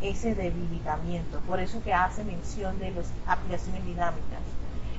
ese 0.00 0.34
debilitamiento. 0.34 1.40
Por 1.40 1.60
eso 1.60 1.82
que 1.82 1.92
hace 1.92 2.24
mención 2.24 2.78
de 2.78 2.90
las 2.92 3.06
aplicaciones 3.26 3.84
dinámicas. 3.84 4.40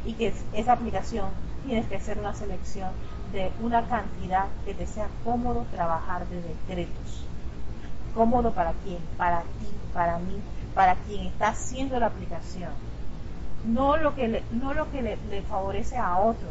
Y 0.05 0.13
que 0.13 0.33
esa 0.53 0.73
aplicación 0.73 1.29
tienes 1.65 1.87
que 1.87 1.97
hacer 1.97 2.19
una 2.19 2.33
selección 2.33 2.91
de 3.33 3.51
una 3.61 3.87
cantidad 3.87 4.45
que 4.65 4.73
te 4.73 4.87
sea 4.87 5.07
cómodo 5.23 5.65
trabajar 5.71 6.27
de 6.27 6.41
decretos. 6.41 7.25
Cómodo 8.15 8.51
para 8.53 8.73
quién, 8.83 8.99
para 9.17 9.41
ti, 9.41 9.67
para 9.93 10.17
mí, 10.17 10.39
para 10.73 10.95
quien 10.95 11.27
está 11.27 11.49
haciendo 11.49 11.99
la 11.99 12.07
aplicación. 12.07 12.71
No 13.65 13.97
lo 13.97 14.15
que 14.15 14.27
le, 14.27 14.43
no 14.51 14.73
lo 14.73 14.89
que 14.91 15.01
le 15.01 15.41
favorece 15.41 15.97
a 15.97 16.17
otro, 16.19 16.47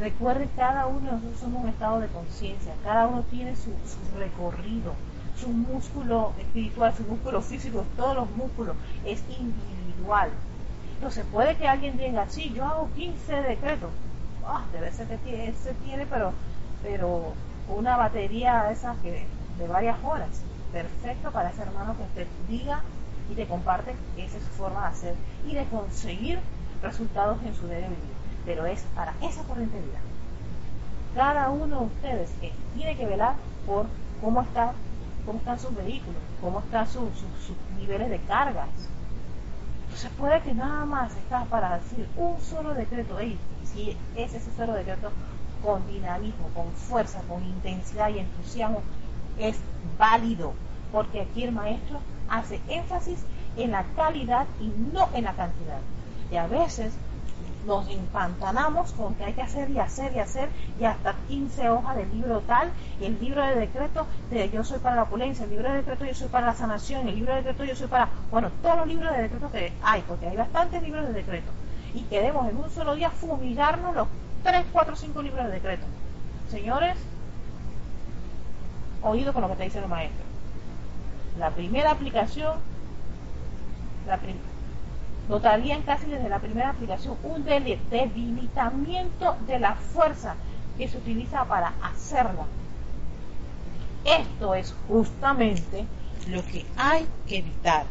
Recuerde, 0.00 0.48
cada 0.56 0.86
uno 0.86 1.00
de 1.00 1.12
nosotros 1.12 1.40
somos 1.40 1.62
un 1.62 1.68
estado 1.68 2.00
de 2.00 2.06
conciencia, 2.08 2.72
cada 2.82 3.06
uno 3.06 3.22
tiene 3.30 3.54
su, 3.54 3.70
recorrido, 4.18 4.94
su 5.40 5.48
músculo 5.48 6.32
espiritual, 6.38 6.94
su 6.94 7.02
músculo 7.04 7.40
físico, 7.42 7.84
todos 7.96 8.16
los 8.16 8.30
músculos, 8.36 8.76
es 9.04 9.22
individual. 9.28 10.30
Entonces 10.94 11.24
puede 11.32 11.56
que 11.56 11.68
alguien 11.68 11.96
diga, 11.96 12.26
sí, 12.28 12.52
yo 12.54 12.64
hago 12.64 12.88
15 12.94 13.32
decretos. 13.42 13.90
Ah, 14.46 14.64
debe 14.72 14.92
ser 14.92 15.06
que 15.06 15.52
se 15.62 15.72
tiene, 15.84 16.06
pero, 16.06 16.32
pero 16.82 17.32
una 17.68 17.96
batería 17.96 18.72
que 19.02 19.26
de 19.58 19.68
varias 19.68 19.96
horas. 20.04 20.42
Perfecto 20.72 21.30
para 21.32 21.50
ese 21.50 21.62
hermano 21.62 21.96
que 21.96 22.24
te 22.24 22.28
diga 22.48 22.82
y 23.30 23.34
te 23.34 23.46
comparte 23.46 23.94
esa 24.16 24.36
es 24.36 24.42
su 24.42 24.50
forma 24.50 24.82
de 24.82 24.86
hacer 24.86 25.14
y 25.48 25.54
de 25.54 25.64
conseguir 25.66 26.38
resultados 26.82 27.38
en 27.44 27.54
su 27.54 27.66
día 27.66 27.78
vivir 27.78 28.20
pero 28.44 28.66
es 28.66 28.82
para 28.94 29.14
esa 29.22 29.42
corriente 29.44 29.76
de 29.76 29.86
vida. 29.86 29.98
Cada 31.14 31.50
uno 31.50 31.80
de 31.80 31.84
ustedes 31.86 32.30
tiene 32.74 32.96
que 32.96 33.06
velar 33.06 33.34
por 33.66 33.86
cómo, 34.20 34.42
está, 34.42 34.72
cómo 35.24 35.38
están 35.38 35.58
sus 35.58 35.74
vehículos, 35.74 36.20
cómo 36.40 36.60
están 36.60 36.86
sus, 36.88 37.08
niveles 37.78 38.10
de 38.10 38.18
cargas. 38.20 38.68
Entonces 39.84 40.10
puede 40.18 40.40
que 40.42 40.54
nada 40.54 40.84
más 40.84 41.16
está 41.16 41.44
para 41.46 41.78
decir 41.78 42.08
un 42.16 42.40
solo 42.40 42.74
decreto, 42.74 43.18
si 43.64 43.96
es 44.16 44.34
ese 44.34 44.50
solo 44.56 44.74
decreto 44.74 45.10
con 45.62 45.86
dinamismo, 45.86 46.48
con 46.54 46.70
fuerza, 46.72 47.20
con 47.28 47.44
intensidad 47.44 48.08
y 48.10 48.20
entusiasmo, 48.20 48.82
es 49.38 49.56
válido, 49.98 50.52
porque 50.92 51.22
aquí 51.22 51.44
el 51.44 51.52
maestro 51.52 52.00
hace 52.28 52.60
énfasis 52.68 53.24
en 53.56 53.72
la 53.72 53.84
calidad 53.96 54.46
y 54.60 54.72
no 54.92 55.08
en 55.14 55.24
la 55.24 55.34
cantidad. 55.34 55.80
Y 56.30 56.36
a 56.36 56.46
veces 56.46 56.92
nos 57.66 57.88
empantanamos 57.88 58.92
con 58.92 59.14
que 59.14 59.24
hay 59.24 59.32
que 59.32 59.42
hacer 59.42 59.70
y 59.70 59.78
hacer 59.78 60.12
y 60.14 60.18
hacer 60.18 60.48
y 60.78 60.84
hasta 60.84 61.14
15 61.28 61.70
hojas 61.70 61.96
del 61.96 62.10
libro 62.10 62.40
tal, 62.40 62.70
y 63.00 63.04
el 63.04 63.20
libro 63.20 63.44
de 63.44 63.54
decreto 63.54 64.06
de 64.30 64.50
yo 64.50 64.64
soy 64.64 64.78
para 64.78 64.96
la 64.96 65.02
opulencia, 65.04 65.44
el 65.44 65.50
libro 65.50 65.70
de 65.70 65.76
decreto 65.76 66.04
yo 66.04 66.14
soy 66.14 66.28
para 66.28 66.46
la 66.46 66.54
sanación, 66.54 67.08
el 67.08 67.16
libro 67.16 67.32
de 67.34 67.42
decreto 67.42 67.64
yo 67.64 67.76
soy 67.76 67.88
para, 67.88 68.08
bueno, 68.30 68.50
todos 68.62 68.78
los 68.78 68.86
libros 68.86 69.14
de 69.14 69.22
decreto 69.22 69.50
que 69.52 69.72
hay, 69.82 70.02
porque 70.02 70.28
hay 70.28 70.36
bastantes 70.36 70.82
libros 70.82 71.06
de 71.06 71.12
decreto, 71.12 71.50
y 71.94 72.00
queremos 72.02 72.48
en 72.48 72.56
un 72.56 72.70
solo 72.70 72.94
día 72.94 73.10
fumigarnos 73.10 73.94
los 73.94 74.08
3, 74.42 74.66
4, 74.72 74.96
5 74.96 75.22
libros 75.22 75.46
de 75.46 75.52
decreto. 75.52 75.86
Señores, 76.50 76.96
oído 79.02 79.32
con 79.32 79.42
lo 79.42 79.48
que 79.48 79.56
te 79.56 79.64
dice 79.64 79.78
el 79.78 79.88
maestro. 79.88 80.24
La 81.38 81.50
primera 81.50 81.90
aplicación, 81.90 82.58
la 84.06 84.16
primera 84.16 84.49
notarían 85.30 85.82
casi 85.82 86.06
desde 86.06 86.28
la 86.28 86.40
primera 86.40 86.70
aplicación 86.70 87.16
un 87.22 87.44
debilitamiento 87.44 89.36
de 89.46 89.60
la 89.60 89.76
fuerza 89.76 90.34
que 90.76 90.88
se 90.88 90.98
utiliza 90.98 91.44
para 91.44 91.72
hacerla. 91.82 92.44
Esto 94.04 94.54
es 94.54 94.74
justamente 94.88 95.86
lo 96.28 96.44
que 96.44 96.66
hay 96.76 97.06
que 97.28 97.38
evitar, 97.38 97.86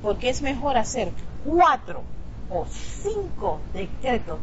porque 0.00 0.30
es 0.30 0.40
mejor 0.40 0.78
hacer 0.78 1.12
cuatro 1.44 2.02
o 2.48 2.64
cinco 2.66 3.60
decretos 3.74 4.38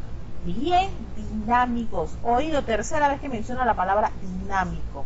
bien 0.46 0.92
dinámicos. 1.16 2.12
Oído, 2.22 2.62
tercera 2.64 3.08
vez 3.08 3.20
que 3.22 3.30
menciona 3.30 3.66
la 3.66 3.74
palabra 3.74 4.12
dinámico. 4.22 5.04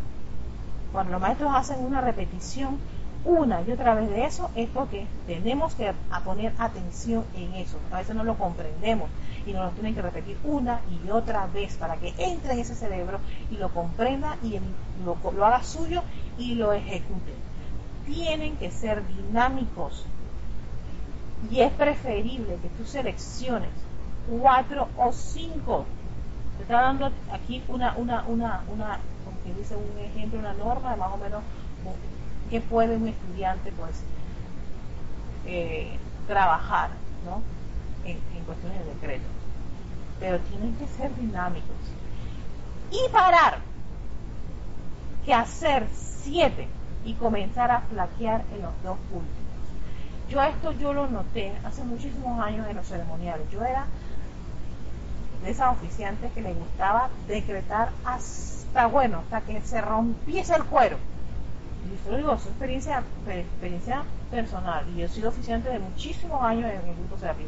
Cuando 0.92 1.14
los 1.14 1.22
maestros 1.22 1.52
hacen 1.56 1.80
una 1.86 2.02
repetición, 2.02 2.80
una 3.26 3.62
y 3.62 3.72
otra 3.72 3.96
vez 3.96 4.10
de 4.10 4.26
eso 4.26 4.50
es 4.56 4.70
porque 4.70 5.08
tenemos 5.28 5.76
que 5.76 5.94
poner 6.26 6.54
atención 6.58 7.24
en 7.36 7.54
eso. 7.54 7.78
A 7.92 8.00
veces 8.00 8.16
no 8.16 8.24
lo 8.24 8.36
comprendemos 8.38 9.10
y 9.46 9.54
nos 9.54 9.66
lo 9.66 9.72
tienen 9.72 9.96
que 9.96 10.02
repetir 10.02 10.38
una 10.44 10.82
y 10.90 11.10
otra 11.10 11.48
vez 11.48 11.76
para 11.76 11.96
que 11.98 12.14
entre 12.18 12.54
en 12.54 12.60
ese 12.60 12.76
cerebro 12.76 13.20
y 13.50 13.58
lo 13.58 13.70
comprenda 13.70 14.38
y 14.44 14.60
lo, 15.06 15.18
lo 15.32 15.46
haga 15.46 15.64
suyo 15.64 16.02
y 16.38 16.56
lo 16.56 16.74
ejecute. 16.74 17.34
Tienen 18.06 18.58
que 18.58 18.72
ser 18.72 19.06
dinámicos 19.08 20.06
y 21.50 21.62
es 21.62 21.72
preferible 21.74 22.58
que 22.62 22.70
tú 22.70 22.86
selecciones 22.86 23.70
cuatro 24.30 24.88
o 24.98 25.12
cinco. 25.12 25.86
Te 26.58 26.64
está 26.64 26.82
dando 26.82 27.12
aquí 27.32 27.64
una, 27.68 27.96
una, 27.98 28.24
una, 28.28 28.64
una, 28.68 29.00
como 29.26 29.42
que 29.44 29.54
dice 29.60 29.76
un 29.76 30.00
ejemplo, 30.00 30.40
una 30.40 30.54
norma 30.54 30.92
de 30.92 30.98
más 30.98 31.12
o 31.14 31.18
menos 31.18 31.42
que 32.50 32.62
puede 32.62 32.98
un 32.98 33.08
estudiante 33.08 33.72
pues 33.72 34.02
eh, 35.46 35.98
trabajar 36.28 36.90
¿no? 37.26 37.42
en, 38.06 38.18
cuestiones 38.46 38.80
de 38.80 38.94
decreto. 38.94 39.26
Pero 40.20 40.40
tienen 40.40 40.76
que 40.76 40.88
ser 40.88 41.16
dinámicos. 41.16 41.76
Y 42.92 43.12
parar 43.12 43.60
que 45.26 45.34
hacer 45.34 45.88
siete 45.94 46.68
y 47.06 47.14
comenzar 47.14 47.72
a 47.72 47.82
flaquear 47.82 48.44
en 48.54 48.62
los 48.62 48.72
dos 48.84 48.98
últimos. 49.12 49.34
Yo 50.30 50.42
esto 50.44 50.72
yo 50.74 50.94
lo 50.94 51.08
noté 51.08 51.54
hace 51.64 51.84
muchísimos 51.84 52.40
años 52.40 52.68
en 52.68 52.76
los 52.76 52.88
ceremoniales. 52.88 53.50
Yo 53.50 53.64
era 53.64 53.86
de 55.44 55.52
esas 55.52 55.74
oficiantes 55.74 56.32
que 56.34 56.42
le 56.42 56.54
gustaba 56.54 57.10
decretar 57.28 57.92
hasta, 58.06 58.88
bueno, 58.88 59.20
hasta 59.20 59.42
que 59.42 59.62
se 59.62 59.82
rompiese 59.82 60.56
el 60.56 60.64
cuero 60.66 60.98
y 61.84 62.10
lo 62.10 62.18
digo, 62.18 62.34
es 62.34 62.46
experiencia, 62.46 63.04
experiencia 63.28 64.04
personal. 64.32 64.86
Y 64.94 65.00
yo 65.00 65.06
he 65.06 65.10
sido 65.10 65.30
oficiante 65.30 65.70
de 65.70 65.80
muchísimos 65.80 66.42
años 66.42 66.72
en 66.72 66.90
el 66.90 66.96
grupo 66.96 67.18
Serapis 67.18 67.48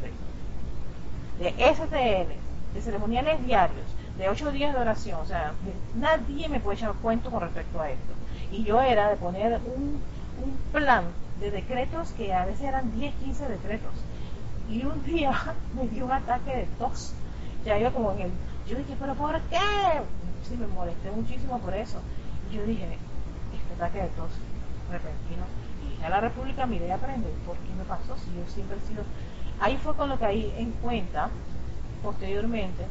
de 1.40 1.50
STL, 1.50 2.34
de 2.74 2.82
ceremoniales 2.82 3.46
diarios, 3.46 3.86
de 4.18 4.30
ocho 4.30 4.52
días 4.52 4.74
de 4.74 4.80
oración, 4.80 5.20
o 5.20 5.26
sea, 5.26 5.54
nadie 5.96 6.48
me 6.48 6.60
puede 6.60 6.78
echar 6.78 6.94
cuento 7.02 7.30
con 7.30 7.42
respecto 7.42 7.82
a 7.82 7.90
esto. 7.90 8.14
Y 8.52 8.64
yo 8.64 8.82
era 8.82 9.10
de 9.10 9.18
poner 9.18 9.60
un, 9.66 10.02
un 10.44 10.58
plan 10.72 11.04
de 11.40 11.52
decretos 11.52 12.12
que 12.12 12.34
a 12.34 12.46
veces 12.46 12.62
eran 12.62 12.92
10, 12.98 13.14
15 13.16 13.48
decretos. 13.48 13.94
Y 14.70 14.84
un 14.86 15.04
día 15.04 15.32
me 15.76 15.88
dio 15.88 16.06
un 16.06 16.12
ataque 16.12 16.56
de 16.56 16.68
tos. 16.80 17.14
Ya 17.66 17.78
iba 17.78 17.92
como 17.92 18.12
en 18.14 18.22
el... 18.22 18.32
Yo 18.68 18.78
dije, 18.78 18.96
¿pero 19.00 19.14
por 19.16 19.40
qué? 19.42 19.60
Sí, 20.48 20.56
me 20.58 20.68
molesté 20.68 21.12
muchísimo 21.12 21.60
por 21.60 21.74
eso. 21.74 22.00
Y 22.52 22.56
yo 22.56 22.64
dije, 22.64 22.98
ataque 23.76 24.00
de. 24.00 24.10
Y 26.00 26.04
a 26.04 26.10
la 26.10 26.22
República, 26.22 26.66
mire, 26.66 26.92
aprende, 26.92 27.30
¿por 27.46 27.58
qué 27.58 27.74
me 27.78 27.84
pasó? 27.84 28.16
Si 28.18 28.34
yo 28.36 28.46
siempre 28.54 28.78
he 28.78 28.88
sido... 28.88 29.04
Ahí 29.60 29.78
fue 29.78 29.96
con 29.96 30.10
lo 30.10 30.20
que 30.20 30.26
ahí 30.26 30.54
en 30.58 30.72
cuenta, 30.74 31.30
posteriormente, 32.04 32.86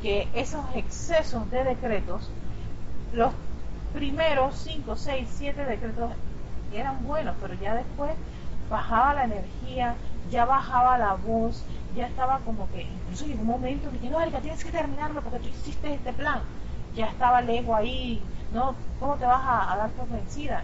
que 0.00 0.28
esos 0.34 0.64
excesos 0.74 1.50
de 1.50 1.64
decretos, 1.64 2.30
los 3.12 3.32
primeros 3.92 4.56
5, 4.56 4.96
6, 4.96 5.28
7 5.30 5.64
decretos 5.64 6.12
eran 6.72 7.04
buenos, 7.04 7.34
pero 7.40 7.54
ya 7.54 7.74
después 7.74 8.12
bajaba 8.70 9.14
la 9.14 9.24
energía, 9.24 9.94
ya 10.30 10.44
bajaba 10.44 10.98
la 10.98 11.14
voz, 11.14 11.64
ya 11.94 12.06
estaba 12.06 12.40
como 12.40 12.68
que, 12.70 12.82
incluso 12.82 13.26
llegó 13.26 13.40
un 13.40 13.46
momento 13.46 13.90
que 13.90 13.98
dije, 13.98 14.10
no, 14.10 14.20
Erika, 14.20 14.40
tienes 14.40 14.62
que 14.64 14.70
terminarlo 14.70 15.22
porque 15.22 15.38
tú 15.38 15.48
hiciste 15.48 15.94
este 15.94 16.12
plan. 16.12 16.40
Ya 16.94 17.06
estaba 17.06 17.40
el 17.40 17.74
ahí, 17.74 18.22
¿no? 18.52 18.74
¿Cómo 19.00 19.14
te 19.16 19.26
vas 19.26 19.42
a, 19.44 19.76
dar 19.76 19.90
por 19.90 20.08
vencida? 20.08 20.62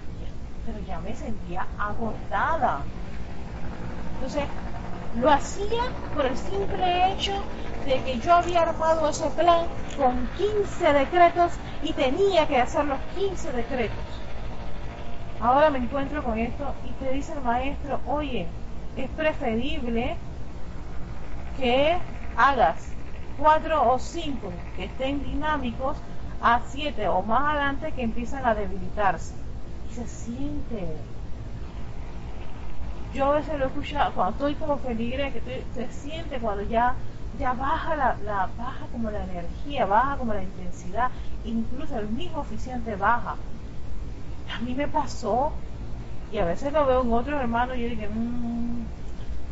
Pero 0.67 0.79
ya 0.87 1.01
me 1.01 1.15
sentía 1.15 1.67
agotada. 1.79 2.83
Entonces, 4.15 4.45
lo 5.17 5.31
hacía 5.31 5.83
por 6.15 6.27
el 6.27 6.37
simple 6.37 7.13
hecho 7.13 7.33
de 7.85 8.01
que 8.03 8.19
yo 8.21 8.35
había 8.35 8.63
armado 8.63 9.09
ese 9.09 9.29
plan 9.31 9.67
con 9.97 10.27
15 10.37 10.93
decretos 10.93 11.53
y 11.83 11.93
tenía 11.93 12.47
que 12.47 12.61
hacer 12.61 12.85
los 12.85 13.01
15 13.17 13.53
decretos. 13.53 14.05
Ahora 15.41 15.71
me 15.71 15.79
encuentro 15.79 16.23
con 16.23 16.39
esto 16.39 16.73
y 16.89 16.93
te 17.05 17.13
dice 17.13 17.33
el 17.33 17.41
maestro, 17.41 18.01
oye, 18.07 18.47
es 18.97 19.11
preferible 19.11 20.17
que 21.57 21.99
hagas 22.37 22.93
cuatro 23.37 23.93
o 23.93 23.99
cinco 23.99 24.53
que 24.77 24.85
estén 24.85 25.23
dinámicos 25.25 25.97
a 26.43 26.61
siete 26.69 27.09
o 27.09 27.23
más 27.23 27.55
adelante 27.55 27.93
que 27.93 28.03
empiezan 28.03 28.45
a 28.45 28.55
debilitarse. 28.55 29.35
Y 29.91 29.95
se 29.95 30.07
siente. 30.07 30.97
Yo 33.15 33.27
a 33.27 33.37
veces 33.37 33.59
lo 33.59 33.67
he 33.67 33.69
escuchado, 33.69 34.13
cuando 34.13 34.33
estoy 34.33 34.55
como 34.55 34.79
feliz, 34.79 35.15
que 35.15 35.65
se 35.75 35.93
siente 35.93 36.39
cuando 36.39 36.63
ya, 36.65 36.95
ya 37.39 37.53
baja 37.53 37.95
la, 37.95 38.17
baja 38.57 38.87
como 38.91 39.11
la 39.11 39.23
energía, 39.25 39.85
baja 39.85 40.17
como 40.17 40.33
la 40.33 40.43
intensidad, 40.43 41.11
incluso 41.45 41.99
el 41.99 42.09
mismo 42.09 42.41
oficiante 42.41 42.97
baja 42.97 43.37
a 44.55 44.59
mí 44.61 44.75
me 44.75 44.89
pasó, 44.89 45.53
y 46.31 46.39
a 46.39 46.45
veces 46.45 46.73
lo 46.73 46.87
veo 46.87 47.03
en 47.03 47.13
otros 47.13 47.41
hermanos, 47.41 47.77
y 47.77 47.83
yo 47.83 47.89
dije, 47.89 48.09
mmm, 48.09 48.85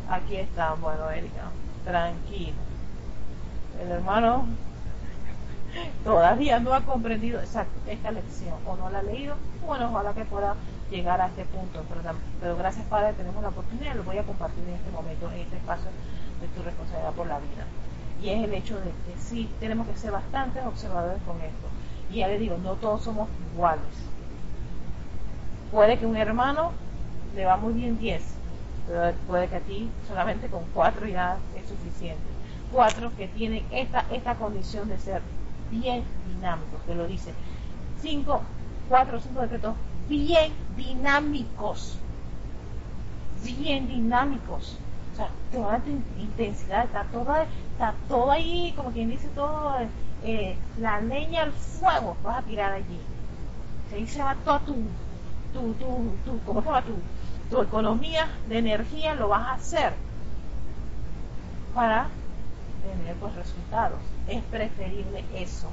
aquí 0.09 0.35
está, 0.35 0.73
bueno, 0.73 1.09
Erika, 1.09 1.49
tranquilo. 1.83 2.57
El 3.81 3.91
hermano 3.91 4.45
todavía 6.03 6.59
no 6.59 6.73
ha 6.73 6.81
comprendido 6.81 7.39
esta, 7.41 7.65
esta 7.87 8.11
lección, 8.11 8.55
o 8.65 8.75
no 8.75 8.89
la 8.89 8.99
ha 8.99 9.03
leído, 9.03 9.35
bueno, 9.65 9.89
ojalá 9.89 10.13
que 10.13 10.25
pueda 10.25 10.55
llegar 10.89 11.21
a 11.21 11.27
este 11.27 11.45
punto, 11.45 11.83
pero, 12.39 12.57
gracias 12.57 12.85
Padre, 12.87 13.13
tenemos 13.13 13.41
la 13.41 13.49
oportunidad, 13.49 13.95
lo 13.95 14.03
voy 14.03 14.17
a 14.17 14.23
compartir 14.23 14.63
en 14.67 14.75
este 14.75 14.91
momento, 14.91 15.31
en 15.31 15.39
este 15.39 15.57
espacio 15.57 15.89
de 16.41 16.47
tu 16.47 16.63
responsabilidad 16.63 17.13
por 17.13 17.27
la 17.27 17.39
vida. 17.39 17.65
Y 18.21 18.29
es 18.29 18.43
el 18.43 18.53
hecho 18.53 18.75
de 18.75 18.91
que 18.91 19.19
sí, 19.19 19.49
tenemos 19.59 19.87
que 19.87 19.97
ser 19.97 20.11
bastante 20.11 20.61
observadores 20.61 21.21
con 21.23 21.37
esto. 21.37 21.67
Y 22.11 22.17
ya 22.17 22.27
le 22.27 22.37
digo, 22.37 22.57
no 22.57 22.73
todos 22.73 23.03
somos 23.03 23.29
iguales 23.53 24.11
Puede 25.71 25.97
que 25.97 26.05
un 26.05 26.17
hermano 26.17 26.73
le 27.33 27.45
va 27.45 27.55
muy 27.55 27.71
bien 27.71 27.97
10, 27.97 28.21
pero 28.87 29.13
puede 29.25 29.47
que 29.47 29.55
a 29.55 29.59
ti 29.61 29.89
solamente 30.05 30.47
con 30.47 30.65
4 30.73 31.07
ya 31.07 31.37
es 31.55 31.69
suficiente. 31.69 32.21
4 32.73 33.11
que 33.15 33.29
tienen 33.29 33.63
esta, 33.71 34.05
esta 34.11 34.35
condición 34.35 34.89
de 34.89 34.97
ser 34.97 35.21
bien 35.71 36.03
dinámicos, 36.27 36.81
que 36.85 36.95
lo 36.95 37.07
dice. 37.07 37.33
5, 38.01 38.41
4 38.89 39.17
o 39.17 39.19
5 39.19 39.41
decretos 39.41 39.75
bien 40.07 40.53
dinámicos. 40.75 41.97
Bien 43.43 43.87
dinámicos. 43.87 44.77
O 45.13 45.15
sea, 45.15 45.29
toda 45.51 45.79
tu 45.79 45.89
intensidad, 46.19 46.85
está 46.85 47.03
toda, 47.05 47.45
está 47.71 47.93
todo 48.07 48.31
ahí, 48.31 48.73
como 48.75 48.91
quien 48.91 49.09
dice 49.09 49.27
todo, 49.29 49.75
eh, 50.23 50.55
la 50.79 51.01
leña 51.01 51.43
al 51.43 51.51
fuego, 51.51 52.15
vas 52.23 52.39
a 52.39 52.41
tirar 52.43 52.73
allí. 52.73 52.99
Ahí 53.93 54.07
se 54.07 54.21
va 54.21 54.35
toda 54.45 54.59
tu 54.59 54.75
tu, 55.53 55.73
tu, 55.73 56.11
tu, 56.25 56.39
¿cómo 56.45 56.61
se 56.61 56.67
llama? 56.67 56.81
Tu, 56.83 56.93
tu 57.49 57.61
economía 57.61 58.29
de 58.47 58.59
energía 58.59 59.15
lo 59.15 59.27
vas 59.27 59.47
a 59.47 59.53
hacer 59.53 59.93
para 61.73 62.07
tener 62.81 63.15
pues 63.15 63.35
resultados. 63.35 63.99
Es 64.27 64.41
preferible 64.43 65.23
eso 65.35 65.69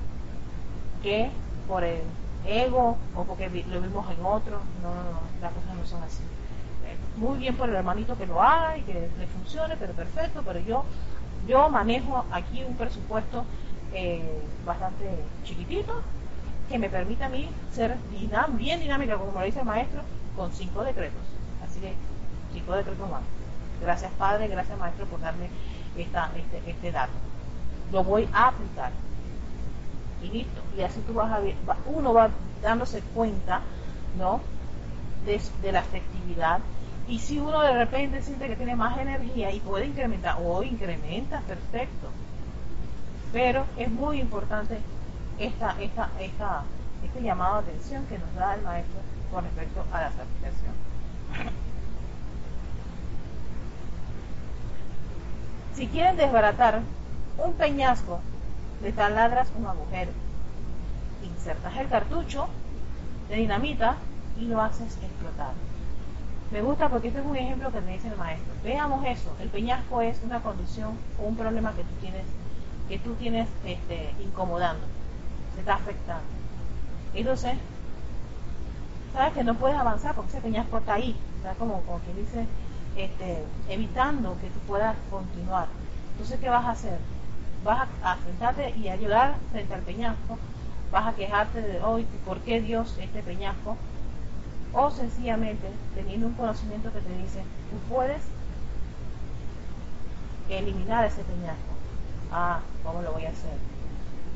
que 1.02 1.30
por 1.66 1.84
el 1.84 2.02
ego 2.46 2.96
o 3.14 3.24
porque 3.24 3.48
lo 3.48 3.80
vimos 3.80 4.10
en 4.10 4.24
otro. 4.24 4.58
No, 4.82 4.94
no, 4.94 5.02
no, 5.02 5.20
las 5.40 5.52
cosas 5.52 5.74
no 5.76 5.86
son 5.86 6.02
así. 6.02 6.22
Eh, 6.86 6.96
muy 7.16 7.38
bien 7.38 7.56
por 7.56 7.68
el 7.68 7.76
hermanito 7.76 8.16
que 8.16 8.26
lo 8.26 8.42
haga 8.42 8.78
y 8.78 8.82
que 8.82 8.94
le 8.94 9.26
funcione, 9.26 9.76
pero 9.76 9.92
perfecto, 9.92 10.42
pero 10.44 10.60
yo, 10.60 10.84
yo 11.46 11.68
manejo 11.68 12.24
aquí 12.32 12.62
un 12.64 12.76
presupuesto 12.76 13.44
eh, 13.92 14.42
bastante 14.64 15.04
chiquitito 15.44 16.02
que 16.68 16.78
me 16.78 16.90
permita 16.90 17.26
a 17.26 17.28
mí 17.30 17.48
ser 17.72 17.96
bien 18.52 18.80
dinámica, 18.80 19.16
como 19.16 19.32
lo 19.32 19.44
dice 19.44 19.60
el 19.60 19.66
maestro, 19.66 20.02
con 20.36 20.52
cinco 20.52 20.84
decretos. 20.84 21.22
Así 21.64 21.80
que, 21.80 21.94
cinco 22.52 22.74
decretos 22.74 23.08
más. 23.10 23.22
Gracias 23.80 24.10
Padre, 24.18 24.48
gracias 24.48 24.78
Maestro 24.78 25.06
por 25.06 25.20
darme 25.20 25.48
esta, 25.96 26.30
este, 26.36 26.70
este 26.70 26.92
dato. 26.92 27.12
Lo 27.92 28.04
voy 28.04 28.28
a 28.32 28.48
aplicar. 28.48 28.92
Y 30.22 30.28
listo. 30.28 30.60
Y 30.76 30.82
así 30.82 31.00
tú 31.06 31.14
vas 31.14 31.32
a 31.32 31.40
ver, 31.40 31.54
uno 31.86 32.12
va 32.12 32.30
dándose 32.62 33.00
cuenta, 33.14 33.60
¿no? 34.18 34.40
De, 35.24 35.72
la 35.72 35.80
efectividad. 35.80 36.60
Y 37.08 37.18
si 37.18 37.38
uno 37.38 37.62
de 37.62 37.72
repente 37.72 38.22
siente 38.22 38.48
que 38.48 38.56
tiene 38.56 38.76
más 38.76 38.98
energía 38.98 39.50
y 39.52 39.60
puede 39.60 39.86
incrementar, 39.86 40.36
o 40.42 40.62
incrementa, 40.62 41.40
perfecto. 41.40 42.08
Pero 43.32 43.64
es 43.76 43.90
muy 43.90 44.20
importante 44.20 44.78
esta, 45.38 45.80
esta, 45.80 46.10
esta, 46.20 46.62
este 47.04 47.22
llamado 47.22 47.62
de 47.62 47.70
atención 47.70 48.04
que 48.06 48.18
nos 48.18 48.34
da 48.34 48.54
el 48.54 48.62
maestro 48.62 49.00
con 49.30 49.44
respecto 49.44 49.84
a 49.92 50.00
la 50.00 50.10
certificación. 50.10 50.87
Si 55.78 55.86
quieren 55.86 56.16
desbaratar 56.16 56.80
un 57.38 57.52
peñasco, 57.52 58.18
le 58.82 58.90
taladras 58.90 59.46
un 59.56 59.64
agujero. 59.64 60.10
Insertas 61.22 61.76
el 61.76 61.88
cartucho 61.88 62.48
de 63.28 63.36
dinamita 63.36 63.94
y 64.40 64.46
lo 64.46 64.60
haces 64.60 64.98
explotar. 65.00 65.52
Me 66.50 66.62
gusta 66.62 66.88
porque 66.88 67.06
este 67.06 67.20
es 67.20 67.26
un 67.26 67.36
ejemplo 67.36 67.70
que 67.70 67.80
me 67.80 67.92
dice 67.92 68.08
el 68.08 68.16
maestro. 68.16 68.52
Veamos 68.64 69.06
eso. 69.06 69.32
El 69.40 69.50
peñasco 69.50 70.02
es 70.02 70.20
una 70.24 70.40
condición 70.40 70.98
o 71.22 71.28
un 71.28 71.36
problema 71.36 71.72
que 71.74 71.84
tú 71.84 71.94
tienes, 72.00 72.24
que 72.88 72.98
tú 72.98 73.14
tienes 73.14 73.46
este, 73.64 74.12
incomodando 74.20 74.84
está 75.56 75.74
afectando. 75.74 76.24
Entonces, 77.14 77.56
sabes 79.12 79.32
que 79.32 79.44
no 79.44 79.54
puedes 79.54 79.78
avanzar 79.78 80.16
porque 80.16 80.32
ese 80.32 80.40
peñasco 80.40 80.78
está 80.78 80.94
ahí, 80.94 81.14
está 81.36 81.54
como, 81.54 81.82
como 81.82 82.00
quien 82.00 82.16
dice, 82.16 82.46
este, 82.98 83.44
evitando 83.68 84.36
que 84.40 84.48
tú 84.50 84.58
puedas 84.66 84.96
continuar. 85.10 85.68
Entonces, 86.12 86.38
¿qué 86.40 86.48
vas 86.48 86.64
a 86.64 86.70
hacer? 86.72 86.98
Vas 87.64 87.88
a, 88.02 88.18
sentarte 88.24 88.74
y 88.76 88.88
ayudar 88.88 89.36
frente 89.50 89.74
al 89.74 89.82
peñasco, 89.82 90.38
vas 90.92 91.06
a 91.06 91.14
quejarte 91.14 91.60
de 91.60 91.80
hoy, 91.80 92.06
¿por 92.26 92.38
qué 92.40 92.60
Dios 92.60 92.96
este 93.00 93.22
peñasco? 93.22 93.76
O 94.72 94.90
sencillamente 94.90 95.66
teniendo 95.94 96.26
un 96.26 96.34
conocimiento 96.34 96.92
que 96.92 97.00
te 97.00 97.16
dice, 97.16 97.42
tú 97.70 97.94
puedes 97.94 98.22
eliminar 100.50 101.04
ese 101.04 101.22
peñasco. 101.22 101.72
Ah, 102.30 102.60
¿cómo 102.84 103.02
lo 103.02 103.12
voy 103.12 103.24
a 103.24 103.30
hacer? 103.30 103.58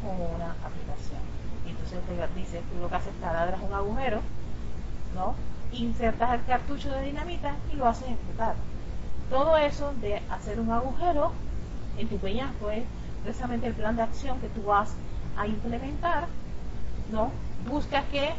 con 0.02 0.18
una 0.18 0.50
aplicación. 0.66 1.22
entonces 1.66 2.00
te 2.02 2.40
dice, 2.40 2.62
tú 2.70 2.80
lo 2.80 2.88
que 2.88 2.96
haces 2.96 3.14
es 3.14 3.20
taladras 3.20 3.60
un 3.62 3.72
agujero, 3.72 4.20
¿no? 5.14 5.34
Insertas 5.72 6.34
el 6.34 6.44
cartucho 6.44 6.90
de 6.90 7.02
dinamita 7.02 7.56
y 7.72 7.76
lo 7.76 7.86
haces 7.88 8.08
explotar. 8.10 8.54
Todo 9.30 9.56
eso 9.56 9.92
de 10.00 10.20
hacer 10.30 10.60
un 10.60 10.70
agujero 10.70 11.32
en 11.98 12.08
tu 12.08 12.18
peñasco 12.18 12.70
es 12.70 12.84
precisamente 13.22 13.66
el 13.66 13.74
plan 13.74 13.96
de 13.96 14.02
acción 14.02 14.38
que 14.40 14.48
tú 14.48 14.62
vas 14.64 14.94
a 15.36 15.46
implementar, 15.46 16.26
¿no? 17.10 17.30
Buscas 17.66 18.04
que 18.06 18.30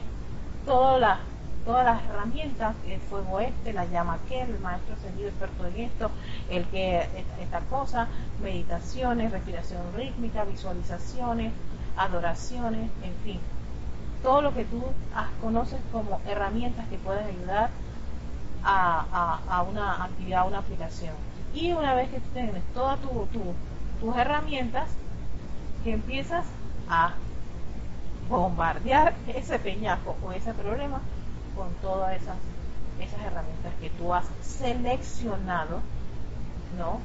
toda 0.66 1.00
la, 1.00 1.20
todas 1.66 1.86
las 1.86 2.04
herramientas, 2.04 2.76
el 2.88 3.00
fuego 3.00 3.40
este, 3.40 3.74
la 3.74 3.86
llama 3.86 4.20
aquel, 4.24 4.50
el 4.50 4.60
maestro 4.60 4.96
ascendido 4.96 5.30
experto 5.30 5.66
en 5.68 5.80
esto, 5.82 6.12
el 6.50 6.66
que 6.66 7.08
esta, 7.42 7.60
cosa, 7.70 8.08
meditaciones, 8.42 9.32
respiración 9.32 9.82
rítmica, 9.96 10.44
visualizaciones, 10.44 11.54
adoraciones, 11.98 12.90
en 13.04 13.16
fin, 13.24 13.40
todo 14.24 14.42
lo 14.42 14.54
que 14.54 14.64
tú 14.66 14.82
conoces 15.42 15.80
como 15.92 16.22
herramientas 16.26 16.88
que 16.88 16.98
pueden 16.98 17.28
ayudar 17.28 17.70
a, 18.64 19.66
una 19.70 20.06
actividad, 20.06 20.42
a 20.42 20.46
una 20.46 20.60
aplicación. 20.60 21.14
Y 21.54 21.74
una 21.74 21.94
vez 21.94 22.10
que 22.10 22.20
tú 22.20 22.30
tienes 22.34 22.64
todas 22.74 23.00
tus 23.02 24.16
herramientas, 24.16 24.90
que 25.84 25.92
empiezas 25.92 26.46
a 26.90 27.14
bombardear 28.30 29.14
ese 29.28 29.60
peñaco 29.60 30.16
o 30.26 30.32
ese 30.32 30.54
problema 30.54 31.02
con 31.56 31.70
todas 31.82 32.20
esas, 32.22 32.38
esas 33.00 33.20
herramientas 33.22 33.74
que 33.80 33.90
tú 33.92 34.14
has 34.14 34.26
seleccionado, 34.42 35.82
¿no? 36.78 37.00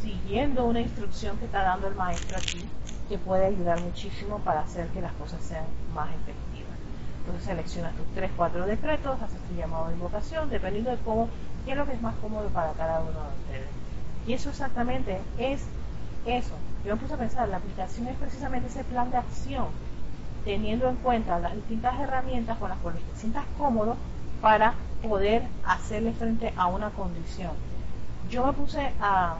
Siguiendo 0.00 0.64
una 0.64 0.80
instrucción 0.80 1.36
que 1.38 1.44
está 1.44 1.62
dando 1.62 1.88
el 1.88 1.94
maestro 1.94 2.38
aquí, 2.38 2.68
que 3.08 3.18
puede 3.18 3.46
ayudar 3.46 3.80
muchísimo 3.80 4.38
para 4.38 4.60
hacer 4.60 4.88
que 4.88 5.00
las 5.00 5.12
cosas 5.14 5.42
sean 5.42 5.64
más 5.94 6.08
efectivas. 6.08 6.76
Entonces 7.20 7.44
seleccionas 7.44 7.94
tus 7.94 8.06
3, 8.14 8.30
4 8.36 8.66
decretos, 8.66 9.22
haces 9.22 9.40
tu 9.48 9.54
llamado 9.54 9.88
de 9.88 9.94
invocación, 9.94 10.50
dependiendo 10.50 10.90
de 10.90 10.98
cómo, 10.98 11.28
qué 11.64 11.72
es 11.72 11.76
lo 11.76 11.86
que 11.86 11.92
es 11.92 12.02
más 12.02 12.14
cómodo 12.16 12.48
para 12.48 12.72
cada 12.72 13.00
uno 13.00 13.10
de 13.10 13.38
ustedes. 13.44 13.68
Y 14.26 14.32
eso 14.32 14.50
exactamente 14.50 15.18
es 15.38 15.62
eso. 16.26 16.54
Yo 16.84 16.94
me 16.94 17.00
puse 17.00 17.14
a 17.14 17.18
pensar, 17.18 17.48
la 17.48 17.58
aplicación 17.58 18.08
es 18.08 18.16
precisamente 18.16 18.68
ese 18.68 18.84
plan 18.84 19.10
de 19.10 19.18
acción 19.18 19.66
teniendo 20.44 20.88
en 20.88 20.96
cuenta 20.96 21.38
las 21.38 21.54
distintas 21.54 21.98
herramientas 22.00 22.58
con 22.58 22.68
las 22.68 22.78
cuales 22.78 23.02
te 23.02 23.18
sientas 23.18 23.44
cómodo 23.58 23.96
para 24.40 24.74
poder 25.02 25.42
hacerle 25.64 26.12
frente 26.12 26.52
a 26.56 26.66
una 26.66 26.90
condición. 26.90 27.52
Yo 28.30 28.46
me 28.46 28.52
puse 28.52 28.92
a, 29.00 29.36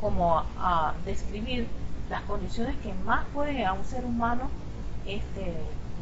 como 0.00 0.42
a, 0.58 0.94
describir 1.04 1.66
las 2.10 2.22
condiciones 2.22 2.76
que 2.82 2.92
más 3.04 3.24
pueden 3.32 3.64
a 3.64 3.72
un 3.72 3.84
ser 3.84 4.04
humano 4.04 4.50
este, 5.06 5.54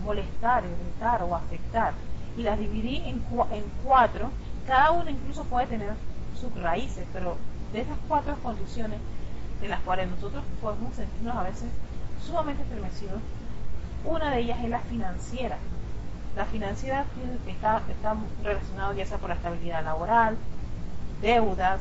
molestar, 0.03 0.65
irritar 0.65 1.23
o 1.23 1.37
afectar. 1.37 1.93
Y 2.37 2.43
las 2.43 2.59
dividí 2.59 2.97
en, 2.97 3.23
en 3.53 3.65
cuatro. 3.85 4.31
Cada 4.67 4.91
una 4.93 5.11
incluso 5.11 5.45
puede 5.45 5.67
tener 5.67 5.93
sus 6.41 6.53
raíces, 6.61 7.05
pero 7.13 7.37
de 7.73 7.83
esas 7.83 7.99
cuatro 8.09 8.35
condiciones 8.43 8.99
de 9.61 9.69
las 9.69 9.81
cuales 9.81 10.09
nosotros 10.09 10.43
podemos 10.63 10.95
sentirnos 10.95 11.37
a 11.37 11.43
veces 11.43 11.69
sumamente 12.27 12.63
estremecidos. 12.63 13.21
Una 14.05 14.31
de 14.31 14.41
ellas 14.41 14.59
es 14.63 14.71
la 14.71 14.81
financiera. 14.81 15.59
La 16.37 16.45
financiera 16.47 17.05
está, 17.47 17.83
está 17.89 18.17
relacionada 18.43 18.95
ya 18.95 19.05
sea 19.05 19.19
por 19.19 19.29
la 19.29 19.35
estabilidad 19.35 19.85
laboral, 19.85 20.37
deudas, 21.21 21.81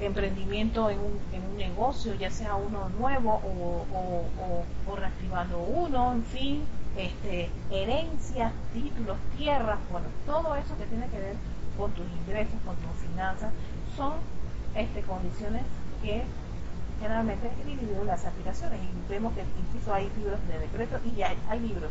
emprendimiento 0.00 0.90
en 0.90 0.98
un, 0.98 1.18
en 1.32 1.42
un 1.50 1.56
negocio, 1.56 2.14
ya 2.14 2.30
sea 2.30 2.54
uno 2.54 2.88
nuevo 2.98 3.34
o, 3.44 3.86
o, 3.92 4.64
o, 4.90 4.96
reactivando 4.96 5.58
uno, 5.58 6.12
en 6.12 6.24
fin, 6.24 6.64
este, 6.96 7.50
herencias, 7.70 8.52
títulos, 8.72 9.16
tierras, 9.36 9.78
bueno, 9.90 10.06
todo 10.26 10.54
eso 10.56 10.76
que 10.78 10.84
tiene 10.86 11.06
que 11.08 11.18
ver 11.18 11.36
con 11.76 11.90
tus 11.92 12.06
ingresos, 12.20 12.54
con 12.64 12.76
tus 12.76 13.08
finanzas, 13.08 13.52
son 13.96 14.14
este, 14.74 15.02
condiciones 15.02 15.62
que 16.02 16.22
generalmente 17.00 17.50
he 17.62 17.64
dividido 17.64 18.04
las 18.04 18.24
aplicaciones. 18.24 18.80
Y 18.80 19.10
vemos 19.10 19.32
que 19.34 19.42
incluso 19.58 19.94
hay 19.94 20.10
libros 20.16 20.38
de 20.48 20.58
decretos 20.58 21.00
y 21.04 21.22
hay, 21.22 21.36
hay 21.48 21.60
libros 21.60 21.90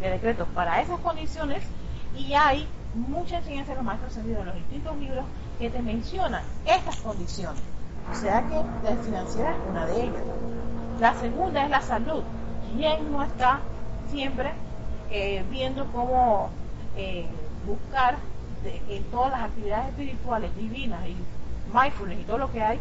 de 0.00 0.10
decretos 0.10 0.48
para 0.54 0.80
esas 0.80 0.98
condiciones 1.00 1.62
y 2.16 2.32
hay 2.34 2.66
mucha 2.94 3.38
enseñanza 3.38 3.72
de 3.72 3.76
los 3.76 3.84
maestros 3.84 4.12
ascendidos 4.12 4.40
en 4.40 4.46
los 4.46 4.54
distintos 4.56 4.96
libros 4.98 5.24
que 5.58 5.70
te 5.70 5.82
mencionan 5.82 6.42
estas 6.66 6.96
condiciones. 6.96 7.60
O 8.10 8.14
sea 8.14 8.46
que 8.48 8.54
la 8.88 8.96
financiera 9.02 9.50
es 9.50 9.58
una 9.68 9.86
de 9.86 10.02
ellas. 10.04 10.22
La 11.00 11.14
segunda 11.14 11.64
es 11.64 11.70
la 11.70 11.82
salud. 11.82 12.22
¿Quién 12.76 13.12
no 13.12 13.22
está 13.22 13.60
siempre 14.10 14.52
eh, 15.10 15.44
viendo 15.50 15.86
cómo 15.92 16.50
eh, 16.96 17.26
buscar 17.66 18.16
en 18.88 19.04
todas 19.04 19.30
las 19.30 19.42
actividades 19.42 19.88
espirituales, 19.90 20.54
divinas 20.56 21.00
y 21.06 21.16
mindfulness 21.72 22.20
y 22.20 22.24
todo 22.24 22.38
lo 22.38 22.50
que 22.50 22.62
hay 22.62 22.80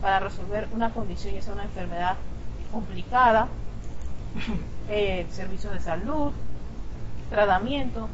para 0.00 0.20
resolver 0.20 0.68
una 0.72 0.90
condición, 0.92 1.36
y 1.36 1.42
sea 1.42 1.52
una 1.52 1.64
enfermedad 1.64 2.16
complicada, 2.72 3.48
eh, 4.88 5.26
servicios 5.30 5.74
de 5.74 5.80
salud, 5.80 6.32
tratamiento, 7.28 8.08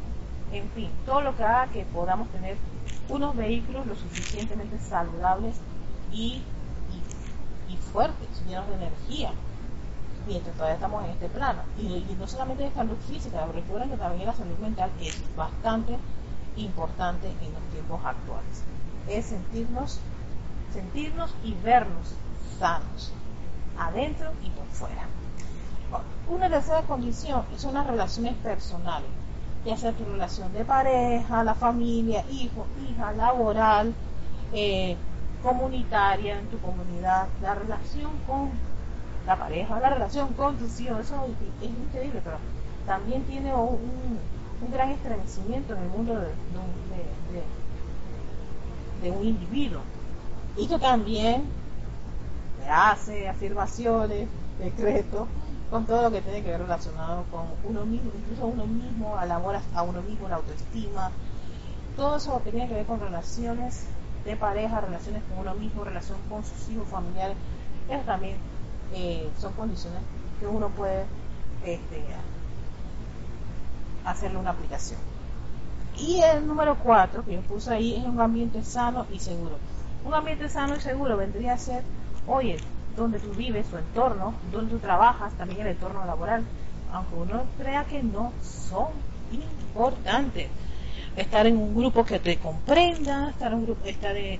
en 0.51 0.69
fin, 0.71 0.89
todo 1.05 1.21
lo 1.21 1.35
que 1.35 1.43
haga 1.43 1.67
que 1.67 1.85
podamos 1.85 2.27
tener 2.29 2.57
unos 3.09 3.35
vehículos 3.35 3.85
lo 3.87 3.95
suficientemente 3.95 4.79
saludables 4.79 5.57
y, 6.11 6.41
y, 7.69 7.77
fuertes, 7.91 8.27
llenos 8.45 8.67
de 8.67 8.75
energía, 8.75 9.31
mientras 10.27 10.55
todavía 10.55 10.75
estamos 10.75 11.03
en 11.05 11.11
este 11.11 11.29
plano. 11.29 11.61
Y, 11.79 12.05
no 12.19 12.27
solamente 12.27 12.63
de 12.63 12.71
salud 12.71 12.97
física, 13.07 13.45
recuerden 13.53 13.89
que 13.89 13.97
también 13.97 14.25
la 14.25 14.35
salud 14.35 14.57
mental 14.59 14.91
es 15.01 15.21
bastante 15.35 15.97
importante 16.57 17.27
en 17.27 17.53
los 17.53 17.63
tiempos 17.71 17.99
actuales. 18.03 18.63
Es 19.07 19.27
sentirnos 19.27 19.99
sentirnos 20.73 21.33
y 21.43 21.53
vernos 21.53 22.13
sanos, 22.59 23.11
adentro 23.79 24.31
y 24.43 24.49
por 24.49 24.65
fuera. 24.67 25.07
Una 26.29 26.49
tercera 26.49 26.81
condición 26.81 27.43
son 27.55 27.73
las 27.73 27.87
relaciones 27.87 28.35
personales, 28.35 29.09
ya 29.67 29.75
sea 29.75 29.91
tu 29.91 30.05
relación 30.05 30.53
de 30.53 30.63
pareja, 30.63 31.43
la 31.43 31.53
familia, 31.53 32.23
hijo, 32.31 32.65
hija, 32.89 33.11
laboral, 33.11 33.93
eh, 34.53 34.95
comunitaria 35.43 36.39
en 36.39 36.47
tu 36.47 36.57
comunidad, 36.59 37.27
la 37.41 37.53
relación 37.53 38.11
con 38.25 38.49
la 39.25 39.35
pareja, 39.35 39.77
la 39.81 39.89
relación 39.89 40.29
con 40.33 40.55
tus 40.55 40.79
hijos, 40.79 41.01
eso 41.01 41.27
es 41.61 41.69
increíble, 41.69 42.21
pero 42.23 42.37
también 42.85 43.23
tiene 43.23 43.53
un, 43.53 43.77
gran 44.71 44.89
estremecimiento 44.91 45.75
en 45.75 45.83
el 45.83 45.89
mundo 45.89 46.15
de, 49.01 49.11
un 49.11 49.25
individuo. 49.25 49.81
Y 50.55 50.67
que 50.67 50.79
también 50.79 51.43
hace 52.69 53.27
afirmaciones, 53.27 54.29
decretos, 54.59 55.27
con 55.69 55.85
todo 55.85 56.03
lo 56.03 56.11
que 56.11 56.21
tiene 56.21 56.43
que 56.43 56.51
ver 56.51 56.61
relacionado 56.61 57.23
con 57.29 57.45
uno 57.63 57.85
mismo, 57.85 58.11
incluso 58.15 58.45
uno 58.47 58.65
mismo, 58.65 59.17
al 59.17 59.31
amor 59.31 59.57
a 59.73 59.81
uno 59.83 60.01
mismo, 60.01 60.29
la 60.29 60.37
autoestima, 60.37 61.11
todo 61.95 62.17
eso 62.17 62.41
que 62.43 62.51
tiene 62.51 62.67
que 62.67 62.75
ver 62.75 62.85
con 62.85 62.99
relaciones 62.99 63.85
de 64.23 64.35
pareja, 64.35 64.81
relaciones 64.81 65.23
con 65.29 65.39
uno 65.39 65.55
mismo, 65.55 65.83
relación 65.83 66.17
con 66.29 66.43
sus 66.43 66.69
hijos 66.69 66.87
familiares, 66.87 67.35
eso 67.89 68.03
también 68.05 68.37
eh, 68.93 69.29
son 69.39 69.53
condiciones 69.53 69.99
que 70.39 70.47
uno 70.47 70.69
puede 70.69 71.05
este, 71.65 72.03
hacerle 74.05 74.37
una 74.37 74.51
aplicación. 74.51 74.99
Y 75.97 76.21
el 76.21 76.45
número 76.45 76.75
cuatro 76.75 77.25
que 77.25 77.33
yo 77.33 77.41
puse 77.41 77.73
ahí 77.73 77.95
es 77.95 78.05
un 78.05 78.21
ambiente 78.21 78.63
sano 78.63 79.07
y 79.11 79.19
seguro. 79.19 79.57
Un 80.05 80.13
ambiente 80.13 80.47
sano 80.47 80.75
y 80.75 80.79
seguro 80.79 81.17
vendría 81.17 81.53
a 81.53 81.57
ser, 81.57 81.83
oye, 82.27 82.57
donde 82.97 83.19
tú 83.19 83.29
vives, 83.31 83.67
tu 83.67 83.77
entorno, 83.77 84.33
donde 84.51 84.71
tú 84.71 84.79
trabajas, 84.79 85.33
también 85.35 85.61
el 85.61 85.67
entorno 85.67 86.05
laboral, 86.05 86.43
aunque 86.91 87.15
uno 87.15 87.43
crea 87.57 87.85
que 87.85 88.03
no, 88.03 88.33
son 88.41 88.87
importantes. 89.31 90.49
Estar 91.15 91.47
en 91.47 91.57
un 91.57 91.75
grupo 91.75 92.05
que 92.05 92.19
te 92.19 92.37
comprenda, 92.37 93.29
estar 93.29 93.51
en, 93.51 93.59
un 93.59 93.65
grupo, 93.65 93.85
estar 93.85 94.15
en, 94.15 94.39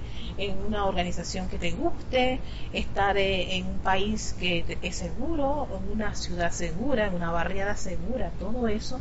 una 0.67 0.85
organización 0.85 1.47
que 1.47 1.57
te 1.57 1.71
guste, 1.71 2.39
estar 2.71 3.17
en 3.17 3.65
un 3.65 3.79
país 3.79 4.35
que 4.39 4.77
es 4.81 4.95
seguro, 4.95 5.67
en 5.75 5.91
una 5.91 6.13
ciudad 6.13 6.51
segura, 6.51 7.07
en 7.07 7.15
una 7.15 7.31
barriada 7.31 7.75
segura, 7.75 8.31
todo 8.39 8.67
eso 8.67 8.99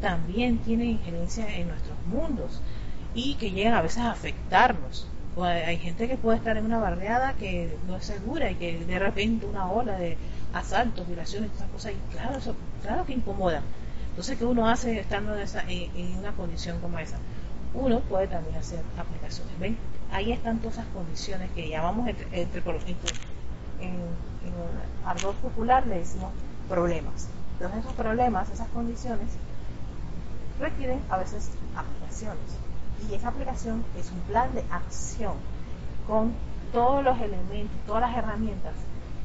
también 0.00 0.58
tiene 0.58 0.84
injerencia 0.84 1.56
en 1.56 1.68
nuestros 1.68 1.96
mundos 2.06 2.60
y 3.14 3.34
que 3.36 3.50
llegan 3.50 3.74
a 3.74 3.82
veces 3.82 4.02
a 4.02 4.10
afectarnos 4.10 5.08
hay 5.44 5.78
gente 5.78 6.08
que 6.08 6.16
puede 6.16 6.38
estar 6.38 6.56
en 6.56 6.64
una 6.64 6.78
barriada 6.78 7.34
que 7.34 7.76
no 7.86 7.96
es 7.96 8.06
segura 8.06 8.50
y 8.50 8.54
que 8.54 8.78
de 8.78 8.98
repente 8.98 9.44
una 9.44 9.70
ola 9.70 9.98
de 9.98 10.16
asaltos, 10.54 11.06
violaciones, 11.06 11.50
esas 11.52 11.68
cosas, 11.68 11.92
y 11.92 12.12
claro, 12.12 12.38
eso, 12.38 12.54
claro 12.82 13.04
que 13.04 13.12
incomoda. 13.12 13.62
Entonces, 14.10 14.38
¿qué 14.38 14.46
uno 14.46 14.66
hace 14.66 14.98
estando 14.98 15.36
en, 15.36 16.18
una 16.18 16.32
condición 16.32 16.80
como 16.80 16.98
esa? 16.98 17.18
Uno 17.74 18.00
puede 18.00 18.28
también 18.28 18.56
hacer 18.56 18.80
aplicaciones. 18.98 19.58
¿Ven? 19.60 19.76
Ahí 20.10 20.32
están 20.32 20.58
todas 20.58 20.78
esas 20.78 20.86
condiciones 20.88 21.50
que 21.50 21.68
llamamos 21.68 22.08
entre, 22.08 22.26
entre, 22.40 22.62
en, 23.80 23.90
en 23.90 23.94
ardor 25.04 25.34
popular 25.34 25.86
le 25.86 25.98
decimos 25.98 26.32
problemas. 26.66 27.28
Entonces, 27.54 27.80
esos 27.80 27.92
problemas, 27.92 28.50
esas 28.50 28.68
condiciones, 28.68 29.28
requieren 30.58 31.00
a 31.10 31.18
veces 31.18 31.50
aplicaciones 31.76 32.65
y 33.08 33.14
esa 33.14 33.28
aplicación 33.28 33.84
es 33.98 34.10
un 34.10 34.20
plan 34.20 34.52
de 34.54 34.64
acción 34.70 35.34
con 36.06 36.32
todos 36.72 37.04
los 37.04 37.18
elementos, 37.20 37.76
todas 37.86 38.02
las 38.02 38.16
herramientas 38.16 38.74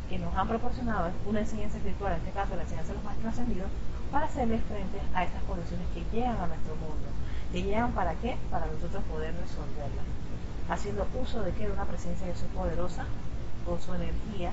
que 0.10 0.20
nos 0.20 0.36
han 0.36 0.48
proporcionado 0.48 1.10
una 1.26 1.40
enseñanza 1.40 1.78
espiritual, 1.78 2.14
en 2.14 2.20
este 2.20 2.32
caso 2.32 2.56
la 2.56 2.64
enseñanza 2.64 2.90
de 2.90 2.96
los 2.96 3.04
maestros 3.04 3.34
ascendidos, 3.34 3.70
para 4.12 4.26
hacerle 4.26 4.60
frente 4.60 5.00
a 5.14 5.24
estas 5.24 5.42
condiciones 5.44 5.88
que 5.94 6.04
llegan 6.16 6.36
a 6.36 6.48
nuestro 6.48 6.76
mundo. 6.76 7.08
¿Que 7.52 7.64
llegan 7.64 7.92
para 7.94 8.14
qué? 8.16 8.38
Para 8.50 8.66
nosotros 8.66 9.04
poder 9.12 9.34
resolverlas. 9.36 10.06
Haciendo 10.70 11.08
uso 11.22 11.42
de 11.42 11.52
que 11.54 11.70
una 11.70 11.86
presencia 11.86 12.28
de 12.28 12.34
Dios 12.34 12.46
poderosa 12.54 13.06
con 13.66 13.82
su 13.82 13.94
energía 13.94 14.52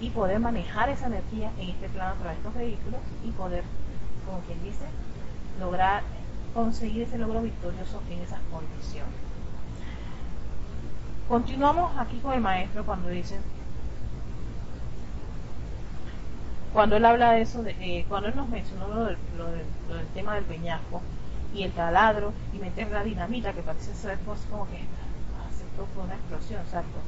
y 0.00 0.10
poder 0.10 0.40
manejar 0.40 0.88
esa 0.88 1.06
energía 1.06 1.50
en 1.58 1.70
este 1.70 1.88
plano 1.88 2.12
a 2.12 2.16
través 2.16 2.36
de 2.36 2.48
estos 2.48 2.54
vehículos 2.54 3.00
y 3.24 3.30
poder, 3.32 3.64
como 4.24 4.40
quien 4.40 4.62
dice, 4.62 4.84
lograr 5.60 6.02
conseguir 6.54 7.02
ese 7.02 7.18
logro 7.18 7.42
victorioso 7.42 8.02
en 8.10 8.20
esas 8.20 8.40
condiciones. 8.50 9.14
Continuamos 11.28 11.92
aquí 11.98 12.18
con 12.18 12.32
el 12.32 12.40
maestro 12.40 12.84
cuando 12.86 13.08
dice, 13.10 13.38
cuando 16.72 16.96
él 16.96 17.04
habla 17.04 17.32
de 17.32 17.42
eso, 17.42 17.62
eh, 17.66 18.06
cuando 18.08 18.28
él 18.28 18.36
nos 18.36 18.48
mencionó 18.48 18.88
lo 18.88 19.04
del, 19.04 19.16
tema 20.14 20.34
del 20.36 20.44
peñasco 20.44 21.02
y 21.54 21.64
el 21.64 21.72
taladro 21.72 22.32
y 22.54 22.58
meter 22.58 22.90
la 22.90 23.04
dinamita, 23.04 23.52
que 23.52 23.62
parece 23.62 23.94
ser 23.94 24.18
pues, 24.20 24.40
como 24.50 24.66
que 24.68 24.78
aceptó 25.48 25.86
fue 25.94 26.04
una 26.04 26.14
explosión, 26.14 26.60
exacto, 26.62 26.98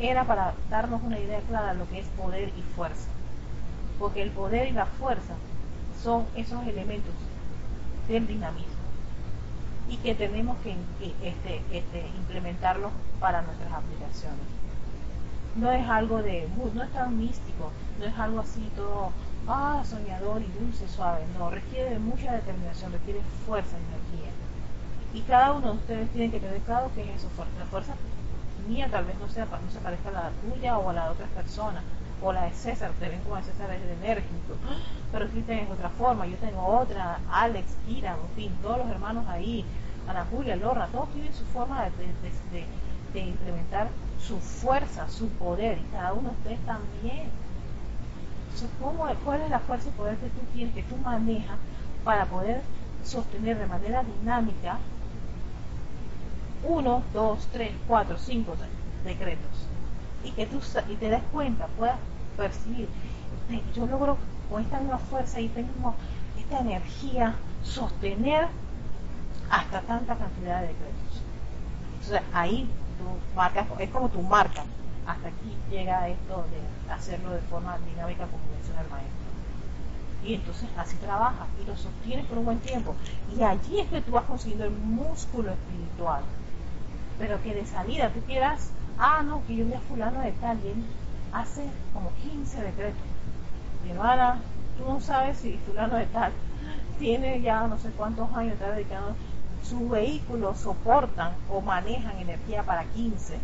era 0.00 0.24
para 0.24 0.54
darnos 0.70 1.02
una 1.02 1.18
idea 1.18 1.40
clara 1.40 1.72
de 1.72 1.78
lo 1.78 1.88
que 1.90 2.00
es 2.00 2.06
poder 2.08 2.48
y 2.56 2.62
fuerza. 2.74 3.08
Porque 3.98 4.22
el 4.22 4.30
poder 4.30 4.68
y 4.68 4.72
la 4.72 4.86
fuerza 4.86 5.34
son 6.02 6.24
esos 6.36 6.66
elementos 6.66 7.12
del 8.08 8.26
dinamismo 8.26 8.77
y 9.88 9.96
que 9.96 10.14
tenemos 10.14 10.56
que, 10.58 10.76
este, 11.22 11.62
este, 11.72 12.06
implementarlos 12.16 12.92
para 13.20 13.42
nuestras 13.42 13.72
aplicaciones. 13.72 14.46
No 15.56 15.72
es 15.72 15.88
algo 15.88 16.22
de, 16.22 16.48
no 16.74 16.82
es 16.82 16.92
tan 16.92 17.18
místico, 17.18 17.72
no 17.98 18.04
es 18.04 18.18
algo 18.18 18.40
así 18.40 18.70
todo, 18.76 19.10
ah, 19.48 19.82
soñador 19.84 20.42
y 20.42 20.60
dulce, 20.60 20.86
suave, 20.88 21.24
no, 21.38 21.50
requiere 21.50 21.98
mucha 21.98 22.32
determinación, 22.32 22.92
requiere 22.92 23.20
fuerza 23.46 23.76
energía. 23.76 24.30
Y 25.14 25.22
cada 25.22 25.52
uno 25.52 25.72
de 25.72 25.78
ustedes 25.78 26.10
tiene 26.10 26.30
que 26.30 26.40
tener 26.40 26.60
claro 26.60 26.90
que 26.94 27.02
es 27.02 27.16
eso, 27.16 27.28
la 27.58 27.64
fuerza 27.66 27.94
mía 28.68 28.88
tal 28.90 29.06
vez 29.06 29.18
no, 29.18 29.28
sea, 29.28 29.46
no 29.46 29.70
se 29.72 29.78
parezca 29.80 30.10
a 30.10 30.12
la 30.12 30.30
tuya 30.42 30.78
o 30.78 30.90
a 30.90 30.92
la 30.92 31.04
de 31.04 31.10
otras 31.10 31.30
personas, 31.30 31.82
o 32.22 32.32
la 32.32 32.44
de 32.44 32.52
César, 32.52 32.90
te 32.98 33.08
ven 33.08 33.20
como 33.20 33.40
César 33.42 33.70
es 33.70 33.82
enérgico, 34.02 34.54
pero 35.12 35.28
tú 35.28 35.40
tienes 35.42 35.70
otra 35.70 35.88
forma, 35.90 36.26
yo 36.26 36.36
tengo 36.36 36.66
otra, 36.66 37.20
Alex, 37.30 37.66
Kira, 37.86 38.16
en 38.16 38.34
fin, 38.34 38.52
todos 38.62 38.78
los 38.78 38.88
hermanos 38.88 39.26
ahí, 39.28 39.64
Ana 40.08 40.26
Julia, 40.30 40.56
Lorna, 40.56 40.88
todos 40.88 41.10
tienen 41.10 41.32
su 41.34 41.44
forma 41.46 41.84
de, 41.84 43.20
implementar 43.20 43.88
su 44.20 44.38
fuerza, 44.38 45.08
su 45.08 45.28
poder, 45.30 45.78
y 45.78 45.92
cada 45.92 46.12
uno 46.12 46.30
de 46.30 46.36
ustedes 46.36 46.60
también. 46.66 47.30
¿cómo, 48.80 49.06
¿Cuál 49.24 49.42
es 49.42 49.50
la 49.50 49.60
fuerza 49.60 49.88
y 49.88 49.92
poder 49.92 50.16
que 50.16 50.28
tú 50.28 50.40
tienes, 50.52 50.74
que 50.74 50.82
tú 50.82 50.96
manejas 50.96 51.58
para 52.04 52.24
poder 52.26 52.62
sostener 53.04 53.58
de 53.58 53.66
manera 53.66 54.02
dinámica 54.02 54.78
uno, 56.64 57.02
dos, 57.12 57.46
tres, 57.52 57.72
cuatro, 57.86 58.16
cinco 58.18 58.56
decretos? 59.04 59.68
Y 60.24 60.30
que 60.32 60.46
tú 60.46 60.60
y 60.88 60.94
te 60.96 61.10
des 61.10 61.22
cuenta, 61.32 61.66
puedas 61.78 61.98
percibir, 62.36 62.88
yo 63.74 63.86
logro 63.86 64.18
con 64.50 64.62
esta 64.62 64.78
misma 64.80 64.98
fuerza 64.98 65.40
y 65.40 65.48
tengo 65.48 65.94
esta 66.38 66.58
energía 66.60 67.34
sostener 67.62 68.48
hasta 69.50 69.80
tanta 69.82 70.16
cantidad 70.16 70.60
de 70.60 70.68
decretos. 70.68 71.22
Entonces 71.94 72.22
ahí 72.32 72.68
tú 72.98 73.04
marcas, 73.36 73.66
es 73.78 73.90
como 73.90 74.08
tu 74.08 74.22
marca. 74.22 74.64
Hasta 75.06 75.28
aquí 75.28 75.56
llega 75.70 76.08
esto 76.08 76.44
de 76.50 76.92
hacerlo 76.92 77.30
de 77.30 77.40
forma 77.42 77.78
dinámica 77.78 78.26
como 78.26 78.42
menciona 78.54 78.82
el 78.82 78.90
maestro. 78.90 79.18
Y 80.24 80.34
entonces 80.34 80.68
así 80.76 80.96
trabajas 80.96 81.46
y 81.62 81.66
lo 81.66 81.76
sostienes 81.76 82.26
por 82.26 82.38
un 82.38 82.44
buen 82.44 82.58
tiempo. 82.58 82.94
Y 83.36 83.42
allí 83.42 83.80
es 83.80 83.88
que 83.88 84.00
tú 84.02 84.12
vas 84.12 84.24
consiguiendo 84.24 84.64
el 84.64 84.72
músculo 84.72 85.52
espiritual. 85.52 86.22
Pero 87.18 87.42
que 87.42 87.54
de 87.54 87.64
salida 87.64 88.10
tú 88.10 88.20
quieras, 88.26 88.72
ah, 88.98 89.22
no, 89.22 89.44
que 89.46 89.56
yo 89.56 89.64
vi 89.64 89.74
a 89.74 89.80
fulano 89.80 90.20
de 90.20 90.32
tal, 90.32 90.58
y 90.58 90.84
hace 91.32 91.64
como 91.92 92.10
15 92.22 92.62
decretos. 92.62 93.02
Hermana, 93.88 94.40
tú 94.76 94.92
no 94.92 95.00
sabes 95.00 95.38
si 95.38 95.58
fulano 95.66 95.96
de 95.96 96.06
tal 96.06 96.32
tiene 96.98 97.40
ya 97.40 97.66
no 97.66 97.78
sé 97.78 97.90
cuántos 97.90 98.30
años 98.34 98.54
está 98.54 98.72
dedicado 98.72 99.14
sus 99.62 99.88
vehículos 99.88 100.58
soportan 100.58 101.32
o 101.50 101.60
manejan 101.60 102.18
energía 102.18 102.62
para 102.62 102.84
15, 102.84 103.38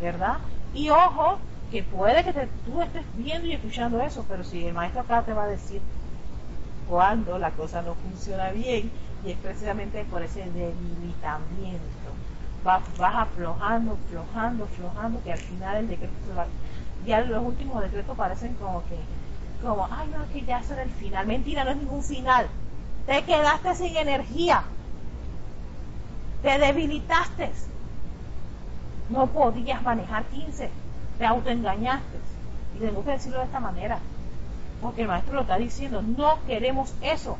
¿verdad? 0.00 0.38
Y 0.74 0.90
ojo, 0.90 1.38
que 1.70 1.82
puede 1.82 2.24
que 2.24 2.32
tú 2.64 2.80
estés 2.80 3.04
viendo 3.16 3.48
y 3.48 3.54
escuchando 3.54 4.00
eso, 4.00 4.24
pero 4.28 4.44
si 4.44 4.66
el 4.66 4.74
maestro 4.74 5.00
acá 5.00 5.22
te 5.22 5.32
va 5.32 5.44
a 5.44 5.48
decir 5.48 5.80
cuando 6.88 7.38
la 7.38 7.50
cosa 7.50 7.82
no 7.82 7.94
funciona 7.94 8.50
bien, 8.50 8.90
y 9.24 9.30
es 9.30 9.38
precisamente 9.38 10.04
por 10.04 10.22
ese 10.22 10.40
debilitamiento. 10.40 11.97
Vas, 12.68 12.82
aflojando, 13.00 13.92
aflojando, 13.92 14.64
aflojando, 14.64 15.22
que 15.22 15.32
al 15.32 15.38
final 15.38 15.76
el 15.76 15.88
decreto 15.88 16.14
se 16.26 16.34
va. 16.34 16.46
Ya 17.06 17.20
los 17.22 17.42
últimos 17.44 17.82
decretos 17.82 18.16
parecen 18.16 18.54
como 18.54 18.82
que, 18.84 18.96
como, 19.62 19.88
ay, 19.90 20.08
no, 20.08 20.22
es 20.24 20.30
que 20.30 20.44
ya 20.44 20.62
será 20.62 20.82
el 20.82 20.90
final. 20.90 21.26
Mentira, 21.26 21.64
no 21.64 21.70
es 21.70 21.76
ningún 21.76 22.02
final. 22.02 22.46
Te 23.06 23.22
quedaste 23.24 23.74
sin 23.74 23.96
energía 23.96 24.64
te 26.42 26.58
debilitaste. 26.58 27.50
No 29.10 29.26
podías 29.26 29.82
manejar 29.82 30.24
15, 30.24 30.70
te 31.18 31.26
autoengañaste. 31.26 32.18
Y 32.76 32.80
tengo 32.80 33.04
que 33.04 33.12
decirlo 33.12 33.38
de 33.38 33.44
esta 33.44 33.60
manera, 33.60 33.98
porque 34.80 35.02
el 35.02 35.08
maestro 35.08 35.34
lo 35.34 35.40
está 35.42 35.56
diciendo, 35.56 36.02
no 36.02 36.38
queremos 36.46 36.94
eso. 37.00 37.38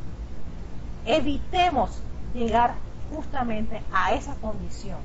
Evitemos 1.05 2.03
llegar 2.35 2.75
justamente 3.15 3.81
a 3.93 4.15
esa 4.15 4.35
condición. 4.37 4.99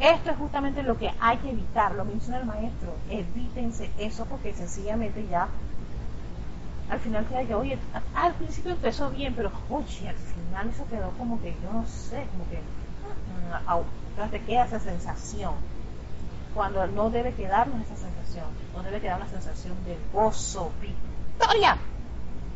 Esto 0.00 0.30
es 0.30 0.36
justamente 0.38 0.82
lo 0.82 0.96
que 0.96 1.12
hay 1.20 1.36
que 1.38 1.50
evitar, 1.50 1.94
lo 1.94 2.06
menciona 2.06 2.38
el 2.38 2.46
maestro, 2.46 2.94
evítense 3.10 3.90
eso 3.98 4.24
porque 4.24 4.54
sencillamente 4.54 5.26
ya 5.28 5.48
al 6.88 6.98
final 7.00 7.26
queda 7.26 7.44
que, 7.44 7.54
oye, 7.54 7.78
al 8.14 8.34
principio 8.34 8.72
empezó 8.72 9.10
bien, 9.10 9.34
pero 9.34 9.52
oye, 9.68 10.08
al 10.08 10.16
final 10.16 10.68
eso 10.70 10.86
quedó 10.88 11.10
como 11.18 11.40
que, 11.40 11.54
yo 11.62 11.72
no 11.72 11.86
sé, 11.86 12.26
como 12.32 12.48
que, 12.48 12.56
mm, 12.56 14.30
te 14.30 14.40
queda 14.40 14.64
esa 14.64 14.80
sensación. 14.80 15.52
Cuando 16.54 16.84
no 16.88 17.10
debe 17.10 17.32
quedarnos 17.34 17.80
esa 17.82 17.96
sensación, 17.96 18.46
no 18.74 18.82
debe 18.82 19.00
quedar 19.00 19.18
una 19.18 19.28
sensación 19.28 19.76
de 19.84 19.96
gozo, 20.12 20.72
victoria, 20.80 21.76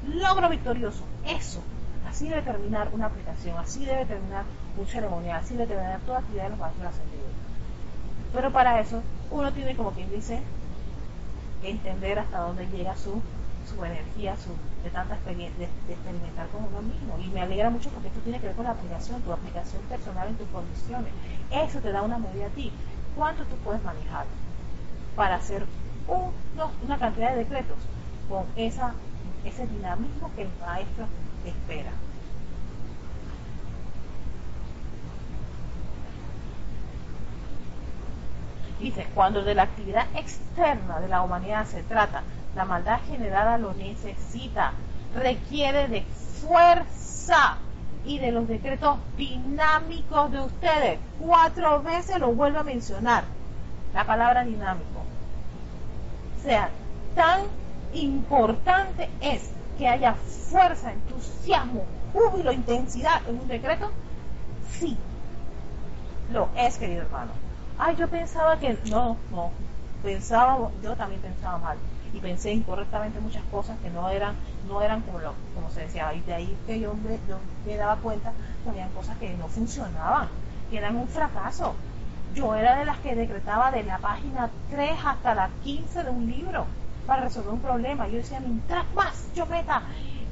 logro 0.06 0.48
victorioso, 0.48 1.04
eso. 1.26 1.62
Así 2.08 2.28
debe 2.28 2.42
terminar 2.42 2.88
una 2.92 3.06
aplicación, 3.06 3.56
así 3.58 3.84
debe 3.84 4.04
terminar 4.06 4.44
un 4.76 4.86
ceremonial, 4.86 5.40
así 5.40 5.54
debe 5.54 5.68
terminar 5.68 6.00
toda 6.00 6.18
actividad 6.18 6.44
de 6.44 6.50
los 6.50 6.58
maestros 6.58 6.86
ascendidos. 6.88 7.30
Pero 8.32 8.52
para 8.52 8.80
eso, 8.80 9.02
uno 9.30 9.52
tiene 9.52 9.76
como 9.76 9.92
quien 9.92 10.10
dice, 10.10 10.40
entender 11.62 12.18
hasta 12.18 12.38
dónde 12.38 12.66
llega 12.66 12.96
su 12.96 13.22
su 13.64 13.84
energía, 13.84 14.36
su, 14.36 14.50
de 14.82 14.90
tanta 14.90 15.14
experiencia, 15.14 15.66
de, 15.86 15.92
experimentar 15.92 16.48
con 16.48 16.64
uno 16.64 16.82
mismo. 16.82 17.18
Y 17.18 17.28
me 17.28 17.42
alegra 17.42 17.70
mucho 17.70 17.90
porque 17.90 18.08
esto 18.08 18.20
tiene 18.20 18.40
que 18.40 18.46
ver 18.46 18.56
con 18.56 18.64
la 18.64 18.72
aplicación, 18.72 19.22
tu 19.22 19.32
aplicación 19.32 19.82
personal 19.82 20.28
en 20.28 20.36
tus 20.36 20.48
condiciones. 20.48 21.12
Eso 21.50 21.80
te 21.80 21.92
da 21.92 22.02
una 22.02 22.18
medida 22.18 22.46
a 22.46 22.50
ti. 22.50 22.72
¿Cuánto 23.16 23.44
tú 23.44 23.56
puedes 23.64 23.82
manejar 23.82 24.26
para 25.16 25.36
hacer 25.36 25.64
una 26.82 26.98
cantidad 26.98 27.30
de 27.30 27.44
decretos 27.44 27.78
con 28.28 28.44
esa, 28.56 28.94
ese 29.44 29.66
dinamismo 29.66 30.30
que 30.34 30.42
el 30.42 30.48
maestro 30.60 31.06
espera? 31.44 31.92
Dice, 38.84 39.06
cuando 39.14 39.42
de 39.42 39.54
la 39.54 39.62
actividad 39.62 40.04
externa 40.14 41.00
de 41.00 41.08
la 41.08 41.22
humanidad 41.22 41.64
se 41.64 41.82
trata, 41.84 42.22
la 42.54 42.66
maldad 42.66 43.00
generada 43.08 43.56
lo 43.56 43.72
necesita, 43.72 44.72
requiere 45.16 45.88
de 45.88 46.02
fuerza 46.02 47.56
y 48.04 48.18
de 48.18 48.30
los 48.30 48.46
decretos 48.46 48.98
dinámicos 49.16 50.30
de 50.32 50.40
ustedes. 50.40 50.98
Cuatro 51.18 51.82
veces 51.82 52.18
lo 52.18 52.34
vuelvo 52.34 52.58
a 52.58 52.62
mencionar, 52.62 53.24
la 53.94 54.04
palabra 54.04 54.44
dinámico. 54.44 55.00
O 56.38 56.42
sea, 56.42 56.68
tan 57.14 57.40
importante 57.94 59.08
es 59.22 59.50
que 59.78 59.88
haya 59.88 60.12
fuerza, 60.12 60.92
entusiasmo, 60.92 61.86
júbilo, 62.12 62.52
intensidad 62.52 63.26
en 63.26 63.40
un 63.40 63.48
decreto. 63.48 63.90
Sí, 64.78 64.94
lo 66.30 66.50
es, 66.54 66.76
querido 66.76 67.00
hermano. 67.00 67.43
Ay, 67.78 67.96
yo 67.96 68.08
pensaba 68.08 68.58
que 68.58 68.78
no, 68.90 69.16
no, 69.30 69.50
pensaba, 70.02 70.70
yo 70.82 70.96
también 70.96 71.20
pensaba 71.20 71.58
mal. 71.58 71.78
Y 72.12 72.18
pensé 72.18 72.52
incorrectamente 72.52 73.18
muchas 73.18 73.42
cosas 73.50 73.76
que 73.80 73.90
no 73.90 74.08
eran 74.08 74.36
no 74.68 74.80
eran 74.80 75.02
como 75.02 75.18
lo, 75.18 75.34
como 75.54 75.70
se 75.70 75.80
decía. 75.80 76.12
Y 76.14 76.20
de 76.20 76.34
ahí 76.34 76.56
que 76.66 76.78
yo 76.78 76.94
me, 76.94 77.18
yo 77.28 77.76
daba 77.76 77.96
cuenta 77.96 78.32
que 78.62 78.70
habían 78.70 78.90
cosas 78.90 79.16
que 79.18 79.34
no 79.34 79.48
funcionaban 79.48 80.28
que 80.70 80.78
eran 80.78 80.96
un 80.96 81.08
fracaso. 81.08 81.74
Yo 82.34 82.54
era 82.54 82.76
de 82.76 82.84
las 82.84 82.98
que 82.98 83.14
decretaba 83.14 83.70
de 83.70 83.84
la 83.84 83.98
página 83.98 84.50
3 84.70 84.98
hasta 85.04 85.34
la 85.34 85.50
15 85.62 86.04
de 86.04 86.10
un 86.10 86.26
libro 86.26 86.66
para 87.06 87.22
resolver 87.22 87.52
un 87.52 87.60
problema. 87.60 88.08
Yo 88.08 88.16
decía 88.16 88.40
mientras 88.40 88.84
más 88.94 89.32
yo 89.34 89.46
meta. 89.46 89.82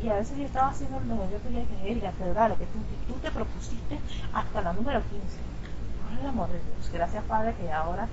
Y 0.02 0.08
a 0.08 0.14
veces 0.14 0.36
yo 0.36 0.44
estaba 0.44 0.70
haciendo 0.70 0.98
el 0.98 1.30
yo 1.30 1.42
quería 1.42 1.64
que 1.64 1.90
Erika, 1.90 2.10
te 2.12 2.24
lo 2.26 2.58
que 2.58 2.66
tú, 2.66 2.78
tú, 3.06 3.14
te 3.20 3.30
propusiste 3.30 4.00
hasta 4.32 4.60
la 4.60 4.72
número 4.72 5.00
15. 5.00 5.51
Gracias 6.92 7.24
Padre 7.24 7.54
que 7.54 7.72
ahora 7.72 8.06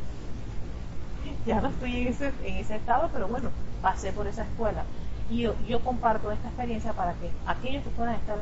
ya 1.46 1.62
no 1.62 1.70
estoy 1.70 2.02
en 2.02 2.08
ese, 2.08 2.76
estado, 2.76 3.10
pero 3.12 3.28
bueno, 3.28 3.50
pasé 3.82 4.12
por 4.12 4.28
esa 4.28 4.44
escuela. 4.44 4.84
Y 5.30 5.42
yo, 5.42 5.80
comparto 5.84 6.32
esta 6.32 6.48
experiencia 6.48 6.94
para 6.94 7.14
que 7.14 7.30
aquellos 7.46 7.84
que 7.84 7.90
puedan 7.92 8.16
estar 8.16 8.38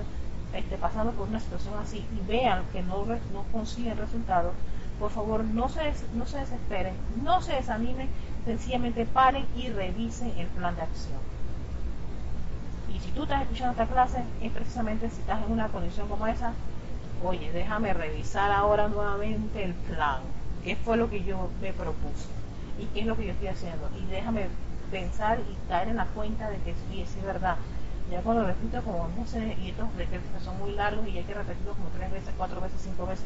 este, 0.53 0.77
pasando 0.77 1.11
por 1.11 1.27
una 1.27 1.39
situación 1.39 1.73
así 1.81 1.97
y 1.97 2.27
vean 2.27 2.63
que 2.71 2.81
no, 2.81 3.05
no 3.05 3.43
consiguen 3.51 3.97
resultados, 3.97 4.53
por 4.99 5.11
favor 5.11 5.43
no 5.43 5.69
se, 5.69 5.81
no 6.13 6.25
se 6.25 6.39
desesperen, 6.39 6.93
no 7.23 7.41
se 7.41 7.53
desanimen, 7.53 8.09
sencillamente 8.45 9.05
paren 9.05 9.45
y 9.55 9.69
revisen 9.69 10.33
el 10.37 10.47
plan 10.47 10.75
de 10.75 10.83
acción. 10.83 11.19
Y 12.95 12.99
si 12.99 13.11
tú 13.11 13.23
estás 13.23 13.41
escuchando 13.41 13.71
esta 13.71 13.93
clase, 13.93 14.23
es 14.41 14.51
precisamente 14.51 15.09
si 15.09 15.19
estás 15.19 15.43
en 15.45 15.51
una 15.51 15.67
condición 15.67 16.07
como 16.07 16.25
esa, 16.25 16.53
oye, 17.23 17.51
déjame 17.51 17.93
revisar 17.93 18.51
ahora 18.51 18.87
nuevamente 18.87 19.63
el 19.63 19.73
plan, 19.73 20.21
qué 20.63 20.75
fue 20.75 20.97
lo 20.97 21.09
que 21.09 21.23
yo 21.23 21.49
me 21.61 21.73
propuse 21.73 22.27
y 22.79 22.85
qué 22.87 23.01
es 23.01 23.05
lo 23.05 23.15
que 23.15 23.25
yo 23.25 23.31
estoy 23.31 23.47
haciendo. 23.47 23.89
Y 23.99 24.05
déjame 24.05 24.47
pensar 24.91 25.39
y 25.39 25.69
caer 25.69 25.89
en 25.89 25.97
la 25.97 26.05
cuenta 26.05 26.49
de 26.49 26.57
que 26.59 26.73
sí, 26.89 27.01
es 27.01 27.23
verdad. 27.23 27.57
Ya 28.11 28.21
cuando 28.21 28.45
repito 28.45 28.81
como, 28.83 29.09
no 29.17 29.25
sé, 29.27 29.57
y 29.61 29.69
estos 29.69 29.95
decretos 29.97 30.41
son 30.43 30.57
muy 30.59 30.71
largos 30.71 31.07
y 31.07 31.17
hay 31.17 31.23
que 31.23 31.33
repetirlos 31.33 31.75
como 31.75 31.89
tres 31.89 32.11
veces, 32.11 32.33
cuatro 32.37 32.61
veces, 32.61 32.79
cinco 32.81 33.05
veces, 33.05 33.25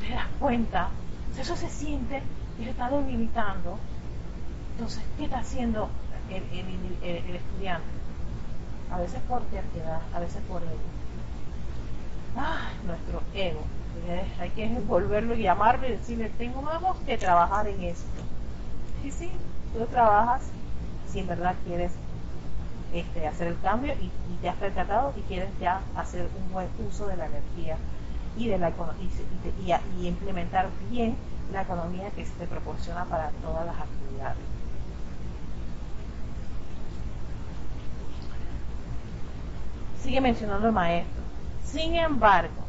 te 0.00 0.14
das 0.14 0.28
cuenta, 0.38 0.90
eso 1.38 1.56
se 1.56 1.68
siente 1.68 2.22
y 2.60 2.64
se 2.64 2.70
está 2.70 2.90
debilitando. 2.90 3.78
Entonces, 4.72 5.02
¿qué 5.16 5.24
está 5.24 5.38
haciendo 5.38 5.88
el, 6.30 6.42
el, 7.02 7.36
estudiante? 7.36 7.86
A 8.90 8.98
veces 8.98 9.20
por 9.28 9.42
terquedad, 9.46 10.00
a 10.12 10.20
veces 10.20 10.42
por 10.48 10.62
ego. 10.62 10.93
Ah, 12.36 12.68
nuestro 12.86 13.22
ego. 13.34 13.60
Hay 14.40 14.50
que 14.50 14.68
volverlo 14.86 15.34
y 15.34 15.42
llamarlo 15.42 15.86
y 15.86 15.92
decirle, 15.92 16.30
tengo 16.30 16.62
más 16.62 16.80
que 17.06 17.16
trabajar 17.16 17.66
en 17.68 17.82
esto. 17.84 18.22
Y 19.04 19.10
sí, 19.10 19.30
tú 19.72 19.86
trabajas 19.86 20.42
si 21.10 21.20
en 21.20 21.26
verdad 21.28 21.54
quieres 21.64 21.92
este, 22.92 23.26
hacer 23.26 23.48
el 23.48 23.60
cambio 23.60 23.94
y, 24.00 24.06
y 24.06 24.38
te 24.40 24.48
has 24.48 24.56
percatado 24.56 25.12
y 25.16 25.22
quieres 25.22 25.50
ya 25.60 25.82
hacer 25.96 26.28
un 26.34 26.52
buen 26.52 26.68
uso 26.88 27.06
de 27.06 27.16
la 27.16 27.26
energía 27.26 27.78
y, 28.36 28.48
de 28.48 28.58
la, 28.58 28.70
y, 29.00 29.72
y, 30.02 30.08
implementar 30.08 30.68
bien 30.90 31.16
la 31.52 31.62
economía 31.62 32.10
que 32.12 32.26
se 32.26 32.32
te 32.34 32.46
proporciona 32.46 33.04
para 33.06 33.30
todas 33.42 33.66
las 33.66 33.76
actividades. 33.80 34.38
Sigue 40.02 40.20
mencionando 40.20 40.66
el 40.68 40.72
maestro. 40.72 41.23
Sin 41.64 41.96
embargo, 41.96 42.62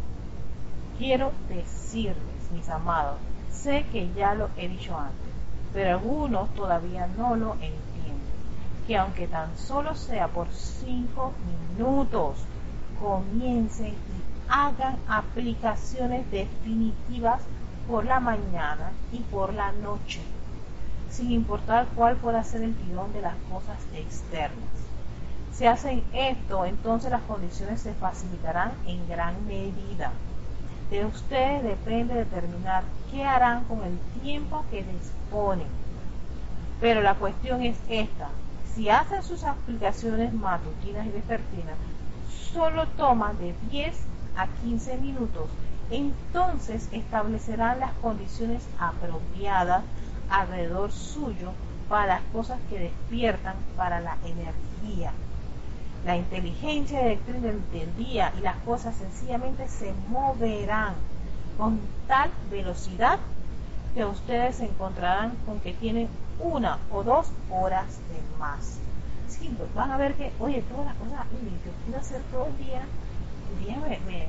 quiero 0.97 1.31
decirles, 1.49 2.51
mis 2.51 2.67
amados, 2.69 3.19
sé 3.51 3.86
que 3.91 4.12
ya 4.13 4.34
lo 4.34 4.49
he 4.58 4.67
dicho 4.67 4.97
antes, 4.97 5.34
pero 5.73 5.91
algunos 5.91 6.53
todavía 6.55 7.08
no 7.17 7.36
lo 7.36 7.53
entienden, 7.53 8.36
que 8.88 8.97
aunque 8.97 9.27
tan 9.27 9.55
solo 9.58 9.95
sea 9.95 10.27
por 10.27 10.47
cinco 10.51 11.34
minutos, 11.77 12.38
comiencen 12.99 13.93
y 13.93 14.23
hagan 14.47 14.97
aplicaciones 15.08 16.29
definitivas 16.31 17.41
por 17.88 18.05
la 18.05 18.19
mañana 18.19 18.91
y 19.12 19.19
por 19.19 19.53
la 19.53 19.71
noche, 19.73 20.21
sin 21.12 21.31
importar 21.31 21.88
cuál 21.95 22.15
pueda 22.15 22.43
ser 22.43 22.63
el 22.63 22.75
tirón 22.75 23.12
de 23.13 23.21
las 23.21 23.36
cosas 23.51 23.77
externas. 23.93 24.74
Si 25.58 25.65
hacen 25.65 26.04
esto, 26.12 26.65
entonces 26.65 27.10
las 27.10 27.22
condiciones 27.22 27.80
se 27.80 27.94
facilitarán 27.94 28.74
en 28.86 29.08
gran 29.08 29.48
medida. 29.48 30.12
De 30.89 31.06
ustedes 31.06 31.63
depende 31.63 32.13
determinar 32.13 32.84
qué 33.10 33.24
harán 33.24 33.63
con 33.63 33.82
el 33.86 33.98
tiempo 34.22 34.65
que 34.70 34.84
disponen. 34.84 35.68
Pero 36.82 37.02
la 37.02 37.15
cuestión 37.15 37.63
es 37.63 37.78
esta. 37.88 38.28
Si 38.74 38.89
hacen 38.89 39.24
sus 39.24 39.46
aplicaciones 39.46 40.34
matutinas 40.34 41.06
y 41.06 41.12
vespertinas, 41.12 41.78
solo 42.52 42.86
toman 42.98 43.38
de 43.38 43.56
10 43.72 43.96
a 44.36 44.48
15 44.48 44.98
minutos, 44.98 45.46
entonces 45.89 46.89
establecerán 46.91 47.80
las 47.80 47.94
condiciones 48.02 48.68
apropiadas 48.78 49.86
alrededor 50.30 50.91
suyo 50.91 51.54
para 51.88 52.08
las 52.08 52.22
cosas 52.34 52.60
que 52.70 52.78
despiertan 52.78 53.56
para 53.78 54.02
la 54.02 54.18
energía. 54.26 55.13
La 56.06 56.15
inteligencia 56.15 57.02
eléctrica 57.02 57.39
del 57.39 57.98
día 57.98 58.32
y 58.38 58.41
las 58.41 58.58
cosas 58.58 58.96
sencillamente 58.96 59.68
se 59.68 59.91
moverán 60.10 60.94
con 61.58 61.80
tal 62.08 62.30
velocidad 62.52 63.18
que 63.96 64.06
ustedes 64.06 64.58
se 64.58 64.65
encontrarán 64.65 65.32
con 65.48 65.60
que 65.62 65.74
tienen 65.74 66.08
una 66.39 66.78
o 66.91 67.04
dos 67.04 67.32
horas 67.50 67.88
de 67.88 68.38
más. 68.38 68.78
Sí, 69.28 69.50
van 69.74 69.89
a 69.89 69.98
ver 69.98 70.13
que, 70.13 70.32
oye, 70.39 70.62
todas 70.70 70.86
las 70.86 70.96
cosas 70.98 71.26
que 71.26 71.72
puedo 71.88 72.00
hacer 72.00 72.22
todo 72.32 72.46
el 72.46 72.58
día, 72.63 72.82
el 73.52 73.65
día 73.65 73.78
me, 73.78 74.00
me, 74.06 74.28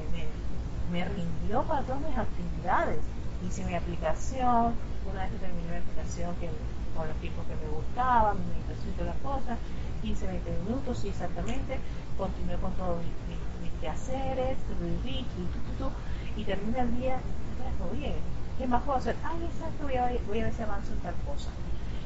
me, 0.90 1.04
rindió 1.04 1.62
para 1.64 1.82
todas 1.82 2.00
mis 2.00 2.16
actividades. 2.16 3.00
Hice 3.46 3.66
mi 3.66 3.74
aplicación, 3.74 4.72
una 5.12 5.22
vez 5.24 5.32
que 5.32 5.38
terminé 5.38 5.68
mi 5.68 5.76
aplicación 5.76 6.34
que, 6.36 6.48
con 6.96 7.08
los 7.08 7.16
tiempos 7.18 7.44
que 7.46 7.56
me 7.56 7.68
gustaban, 7.68 8.38
mi 8.40 8.46
meditación 8.56 8.88
y 8.88 8.96
todas 8.96 9.14
las 9.14 9.22
cosas, 9.22 9.58
15, 10.02 10.26
20 10.26 10.50
minutos, 10.64 10.98
sí, 10.98 11.08
exactamente, 11.08 11.78
continué 12.16 12.56
con 12.56 12.72
todos 12.74 12.98
mis, 12.98 13.14
mis, 13.28 13.80
quehaceres, 13.80 14.56
y 16.36 16.44
terminé 16.44 16.80
el 16.80 16.96
día, 16.96 17.18
bien, 17.92 18.14
¿qué 18.58 18.66
más 18.66 18.82
puedo 18.82 18.98
hacer? 18.98 19.16
Ay, 19.24 19.44
exacto, 19.44 19.84
voy 19.84 19.96
a, 19.96 20.12
voy 20.26 20.40
a 20.40 20.44
ver 20.44 20.54
si 20.54 20.62
avanzo 20.62 20.92
en 20.92 21.00
tal 21.00 21.14
cosa. 21.26 21.50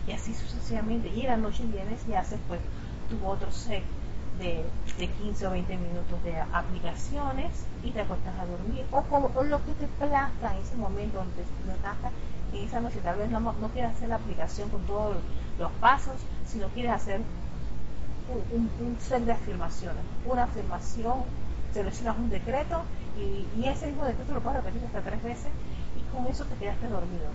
Y 0.06 0.12
así 0.12 0.34
sucesivamente, 0.34 1.08
y 1.08 1.22
la 1.22 1.36
noche 1.36 1.64
vienes 1.64 2.00
y 2.08 2.14
haces 2.14 2.38
pues 2.48 2.60
tu 3.08 3.24
otro 3.26 3.50
set 3.52 3.82
de, 4.38 4.64
de 4.98 5.06
15 5.08 5.46
o 5.46 5.50
20 5.50 5.76
minutos 5.76 6.24
de 6.24 6.40
aplicaciones 6.40 7.66
y 7.84 7.90
te 7.90 8.00
acuestas 8.00 8.34
a 8.38 8.46
dormir 8.46 8.84
o, 8.90 9.02
como, 9.02 9.28
lo 9.42 9.64
que 9.64 9.72
te 9.74 9.86
plazca 9.86 10.54
en 10.54 10.62
ese 10.62 10.76
momento 10.76 11.18
donde 11.18 11.34
te, 11.34 11.42
te 11.42 11.80
esa 12.54 12.80
noche 12.80 13.00
tal 13.02 13.16
vez 13.18 13.30
no, 13.30 13.40
no 13.40 13.68
quieres 13.68 13.94
hacer 13.94 14.08
la 14.08 14.16
aplicación 14.16 14.68
con 14.70 14.82
todos 14.82 15.16
los 15.58 15.70
pasos 15.72 16.14
sino 16.46 16.68
quieres 16.68 16.92
hacer 16.92 17.20
un, 18.52 18.96
set 19.00 19.24
de 19.24 19.32
afirmaciones. 19.32 20.02
Una 20.24 20.44
afirmación 20.44 21.24
seleccionas 21.72 22.18
un 22.18 22.30
decreto 22.30 22.82
y, 23.16 23.46
y, 23.60 23.68
ese 23.68 23.88
mismo 23.88 24.04
decreto 24.04 24.34
lo 24.34 24.40
puedes 24.40 24.62
repetir 24.62 24.84
hasta 24.86 25.00
tres 25.00 25.22
veces 25.22 25.50
y 25.96 26.16
con 26.16 26.26
eso 26.26 26.44
te 26.44 26.54
quedaste 26.56 26.88
dormido. 26.88 27.30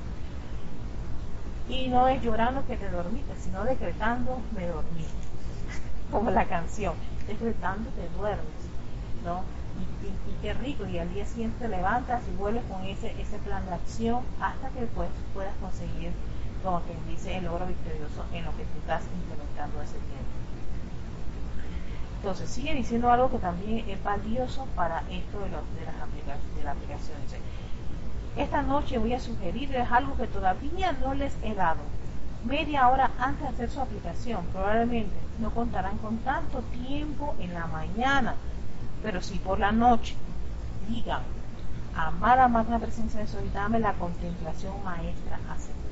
Y 1.70 1.88
no 1.88 2.08
es 2.08 2.22
llorando 2.22 2.66
que 2.68 2.78
te 2.78 2.90
dormiste 2.90 3.34
sino 3.40 3.64
decretando 3.64 4.40
me 4.56 4.68
dormí 4.68 5.06
como 6.12 6.32
la 6.32 6.46
canción, 6.46 6.94
decretando 7.28 7.90
te 7.92 8.08
duermes, 8.18 8.46
¿no? 9.24 9.44
Y, 9.78 10.42
qué 10.42 10.54
rico, 10.54 10.86
y 10.86 11.00
al 11.00 11.14
día 11.14 11.26
siguiente 11.26 11.58
te 11.60 11.70
levantas 11.70 12.22
y 12.28 12.36
vuelves 12.38 12.64
con 12.66 12.84
ese, 12.84 13.20
ese 13.20 13.38
plan 13.40 13.66
de 13.66 13.74
acción 13.74 14.24
hasta 14.40 14.70
que 14.70 14.86
pues, 14.88 15.10
puedas 15.34 15.56
conseguir, 15.58 16.12
como 16.64 16.82
quien 16.82 16.98
dice, 17.08 17.38
el 17.38 17.46
logro 17.46 17.66
victorioso 17.66 18.26
en 18.32 18.46
lo 18.46 18.52
que 18.52 18.64
tú 18.64 18.80
estás 18.80 19.04
implementando 19.04 19.82
ese 19.82 19.94
tiempo. 19.94 20.36
Entonces, 22.18 22.50
sigue 22.50 22.74
diciendo 22.74 23.12
algo 23.12 23.30
que 23.30 23.38
también 23.38 23.88
es 23.90 24.04
valioso 24.04 24.66
para 24.76 25.00
esto 25.12 25.40
de, 25.40 25.50
los, 25.50 25.62
de 25.76 25.86
las 25.86 25.96
aplicaciones, 26.02 26.56
de 26.58 26.64
la 26.64 26.72
aplicación. 26.72 27.18
Esta 28.38 28.62
noche 28.64 28.98
voy 28.98 29.14
a 29.14 29.20
sugerirles 29.20 29.90
algo 29.92 30.18
que 30.18 30.28
todavía 30.28 30.92
no 30.94 31.14
les 31.14 31.34
he 31.44 31.54
dado 31.54 31.82
media 32.46 32.90
hora 32.90 33.12
antes 33.18 33.42
de 33.42 33.48
hacer 33.50 33.70
su 33.70 33.80
aplicación. 33.80 34.46
Probablemente 34.52 35.14
no 35.40 35.52
contarán 35.52 35.98
con 36.00 36.18
tanto 36.20 36.62
tiempo 36.88 37.36
en 37.40 37.54
la 37.54 37.68
mañana, 37.68 38.36
pero 39.04 39.22
si 39.22 39.38
por 39.40 39.60
la 39.60 39.72
noche. 39.72 40.16
Digan, 40.88 41.22
amada 41.96 42.48
magna 42.48 42.80
presencia 42.80 43.20
de 43.20 43.28
Soy, 43.28 43.50
dame 43.54 43.80
la 43.80 43.94
contemplación 43.94 44.84
maestra 44.84 45.40
ascendida. 45.50 45.86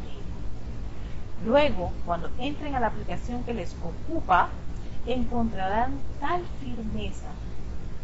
Luego, 1.45 1.91
cuando 2.05 2.29
entren 2.37 2.75
a 2.75 2.79
la 2.79 2.87
aplicación 2.87 3.43
que 3.43 3.53
les 3.53 3.75
ocupa, 3.81 4.49
encontrarán 5.05 5.99
tal 6.19 6.41
firmeza, 6.61 7.27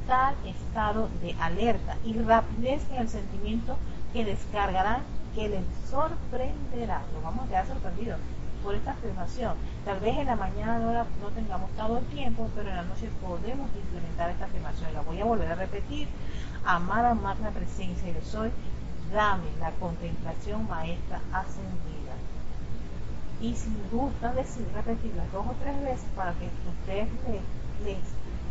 tal 0.08 0.36
estado 0.46 1.10
de 1.22 1.36
alerta 1.40 1.96
y 2.04 2.14
rapidez 2.14 2.82
en 2.92 2.98
el 2.98 3.10
sentimiento 3.10 3.78
que 4.14 4.26
descargarán 4.26 5.04
que 5.36 5.48
les 5.48 5.64
sorprenderá. 5.90 7.04
Lo 7.14 7.22
vamos 7.22 7.46
a 7.46 7.48
quedar 7.50 7.68
sorprendidos 7.68 8.20
por 8.64 8.76
esta 8.76 8.92
afirmación. 8.92 9.56
Tal 9.86 10.00
vez 10.00 10.18
en 10.18 10.28
la 10.28 10.36
mañana 10.36 10.80
no, 10.80 11.28
tengamos 11.30 11.70
todo 11.72 11.98
el 11.98 12.06
tiempo, 12.06 12.50
pero 12.56 12.70
en 12.70 12.76
la 12.76 12.84
noche 12.84 13.10
podemos 13.22 13.70
implementar 13.76 14.30
esta 14.30 14.46
afirmación. 14.46 14.94
La 14.94 15.02
voy 15.02 15.20
a 15.22 15.26
volver 15.26 15.52
a 15.52 15.56
repetir. 15.56 16.08
Amada 16.66 17.14
magna 17.14 17.52
presencia 17.52 18.14
de 18.14 18.22
soy, 18.22 18.52
dame 19.14 19.46
la 19.60 19.72
contemplación 19.72 20.68
maestra 20.68 21.22
ascendida. 21.32 22.14
Y 23.42 23.56
si 23.56 23.72
gusta 23.92 24.34
decir, 24.34 24.68
repetirla 24.76 25.24
dos 25.32 25.46
o 25.48 25.56
tres 25.62 25.82
veces 25.82 26.06
para 26.16 26.34
que 26.34 26.50
ustedes 26.68 27.08
les, 27.86 27.98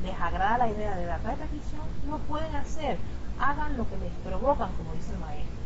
les 0.02 0.20
agrada 0.20 0.59
la 0.59 0.68
idea 0.68 0.96
de 0.96 1.06
la 1.06 1.18
repetición, 1.18 1.82
lo 2.09 2.18
pueden 2.18 2.54
hacer. 2.56 2.98
Hagan 3.38 3.76
lo 3.76 3.88
que 3.88 3.98
les 3.98 4.12
provocan, 4.24 4.70
como 4.72 4.94
dice 4.94 5.12
el 5.12 5.18
maestro. 5.18 5.56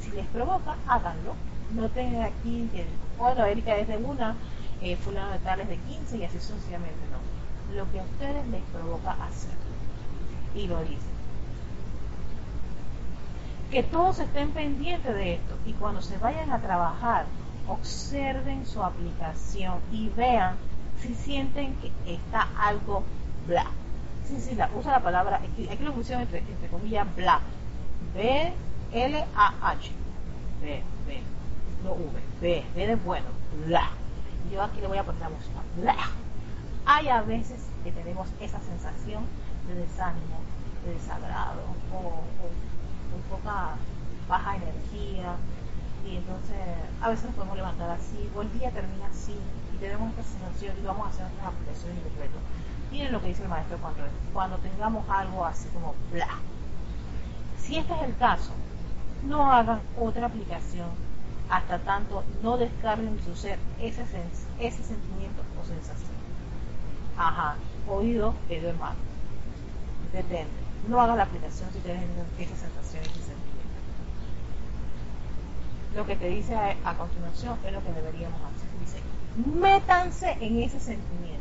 Si 0.00 0.10
les 0.12 0.26
provoca, 0.28 0.76
háganlo. 0.86 1.34
No 1.74 1.88
tengan 1.90 2.22
aquí 2.22 2.68
que, 2.72 2.86
bueno, 3.18 3.44
Erika 3.44 3.76
es 3.76 3.88
de 3.88 3.96
una, 3.98 4.36
eh, 4.80 4.96
fulano 4.96 5.32
de 5.32 5.38
tal 5.40 5.60
es 5.60 5.68
de 5.68 5.76
15 5.76 6.16
y 6.16 6.24
así 6.24 6.38
sucesivamente, 6.38 6.96
no. 7.10 7.76
Lo 7.76 7.90
que 7.92 8.00
a 8.00 8.04
ustedes 8.04 8.46
les 8.48 8.62
provoca 8.72 9.12
hacer. 9.24 9.50
Y 10.54 10.66
lo 10.66 10.80
dicen. 10.80 11.18
Que 13.70 13.82
todos 13.82 14.18
estén 14.18 14.50
pendientes 14.52 15.14
de 15.14 15.34
esto 15.34 15.54
y 15.66 15.72
cuando 15.72 16.00
se 16.00 16.16
vayan 16.16 16.50
a 16.50 16.60
trabajar, 16.60 17.26
observen 17.66 18.66
su 18.66 18.82
aplicación 18.82 19.74
y 19.92 20.08
vean 20.08 20.56
si 21.02 21.14
sienten 21.14 21.74
que 21.76 22.14
está 22.14 22.48
algo 22.58 23.04
bla. 23.46 23.66
Sí, 24.26 24.40
sí, 24.40 24.54
la, 24.54 24.70
usa 24.74 24.92
la 24.92 25.02
palabra, 25.02 25.36
aquí, 25.36 25.84
lo 25.84 25.92
pusieron 25.92 26.22
entre, 26.22 26.38
entre 26.38 26.68
comillas 26.68 27.06
bla. 27.14 27.40
B, 28.14 28.52
L, 28.92 29.24
A, 29.36 29.70
H. 29.70 29.90
B, 30.62 30.82
B, 31.06 31.22
no 31.84 31.92
V, 31.92 32.10
B, 32.40 32.64
B 32.74 32.86
de 32.86 32.96
bueno, 32.96 33.26
bla. 33.66 33.90
Yo 34.52 34.62
aquí 34.62 34.80
le 34.80 34.88
voy 34.88 34.98
a 34.98 35.04
poner 35.04 35.20
la 35.20 35.28
música, 35.28 35.60
bla. 35.76 35.96
Hay 36.86 37.08
a 37.08 37.22
veces 37.22 37.66
que 37.84 37.92
tenemos 37.92 38.28
esa 38.40 38.60
sensación 38.60 39.24
de 39.66 39.74
desánimo, 39.74 40.40
de 40.84 40.94
desagrado 40.94 41.60
o, 41.92 41.98
o, 41.98 43.36
poca 43.36 43.74
baja 44.28 44.56
energía 44.56 45.36
y 46.06 46.16
entonces 46.16 46.56
a 47.02 47.10
veces 47.10 47.26
nos 47.26 47.34
podemos 47.34 47.56
levantar 47.56 47.90
así 47.90 48.30
o 48.34 48.42
el 48.42 48.52
día 48.58 48.70
termina 48.70 49.06
así 49.06 49.36
y 49.74 49.76
tenemos 49.78 50.10
esta 50.10 50.22
sensación 50.22 50.76
y 50.80 50.86
vamos 50.86 51.06
a 51.06 51.10
hacer 51.10 51.22
nuestras 51.22 51.48
aplicaciones 51.48 51.96
de 51.96 52.10
decreto. 52.10 52.38
Miren 52.90 53.12
lo 53.12 53.20
que 53.20 53.28
dice 53.28 53.42
el 53.42 53.48
maestro 53.48 53.76
cuando, 53.78 54.02
cuando 54.32 54.56
tengamos 54.58 55.08
algo 55.10 55.44
así 55.44 55.68
como 55.74 55.94
bla. 56.10 56.28
Si 57.58 57.76
este 57.76 57.92
es 57.92 58.02
el 58.02 58.16
caso, 58.16 58.52
no 59.26 59.52
hagan 59.52 59.80
otra 60.00 60.26
aplicación 60.26 60.88
hasta 61.50 61.78
tanto 61.78 62.24
no 62.42 62.56
descarguen 62.56 63.16
de 63.16 63.22
su 63.24 63.34
ser 63.34 63.58
ese, 63.80 64.02
ese 64.60 64.82
sentimiento 64.82 65.42
o 65.60 65.66
sensación. 65.66 66.10
Ajá, 67.16 67.56
oído, 67.88 68.34
dedo 68.48 68.68
hermano. 68.68 68.96
Detente. 70.12 70.68
No 70.88 71.00
hagas 71.00 71.16
la 71.16 71.24
aplicación 71.24 71.70
si 71.72 71.80
tienes 71.80 72.04
esa 72.38 72.56
sensación, 72.56 73.02
ese 73.02 73.12
sentimiento. 73.12 73.38
Lo 75.96 76.06
que 76.06 76.16
te 76.16 76.28
dice 76.28 76.54
a, 76.54 76.94
continuación 76.94 77.58
es 77.64 77.72
lo 77.72 77.82
que 77.82 77.92
deberíamos 77.92 78.40
hacer. 78.42 78.68
Dice, 78.80 79.00
métanse 79.58 80.32
en 80.40 80.62
ese 80.62 80.80
sentimiento. 80.80 81.38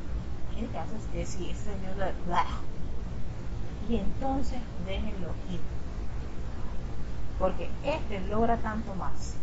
En 0.57 0.67
que 0.67 0.77
haces 0.79 1.13
decir 1.13 1.51
ese 1.51 1.69
de 1.69 2.13
bla. 2.25 2.45
Y 3.87 3.97
entonces 3.97 4.59
déjenlo 4.85 5.29
ir 5.51 5.59
porque 7.39 7.69
este 7.83 8.19
logra 8.27 8.57
tanto 8.57 8.93
más. 8.95 9.35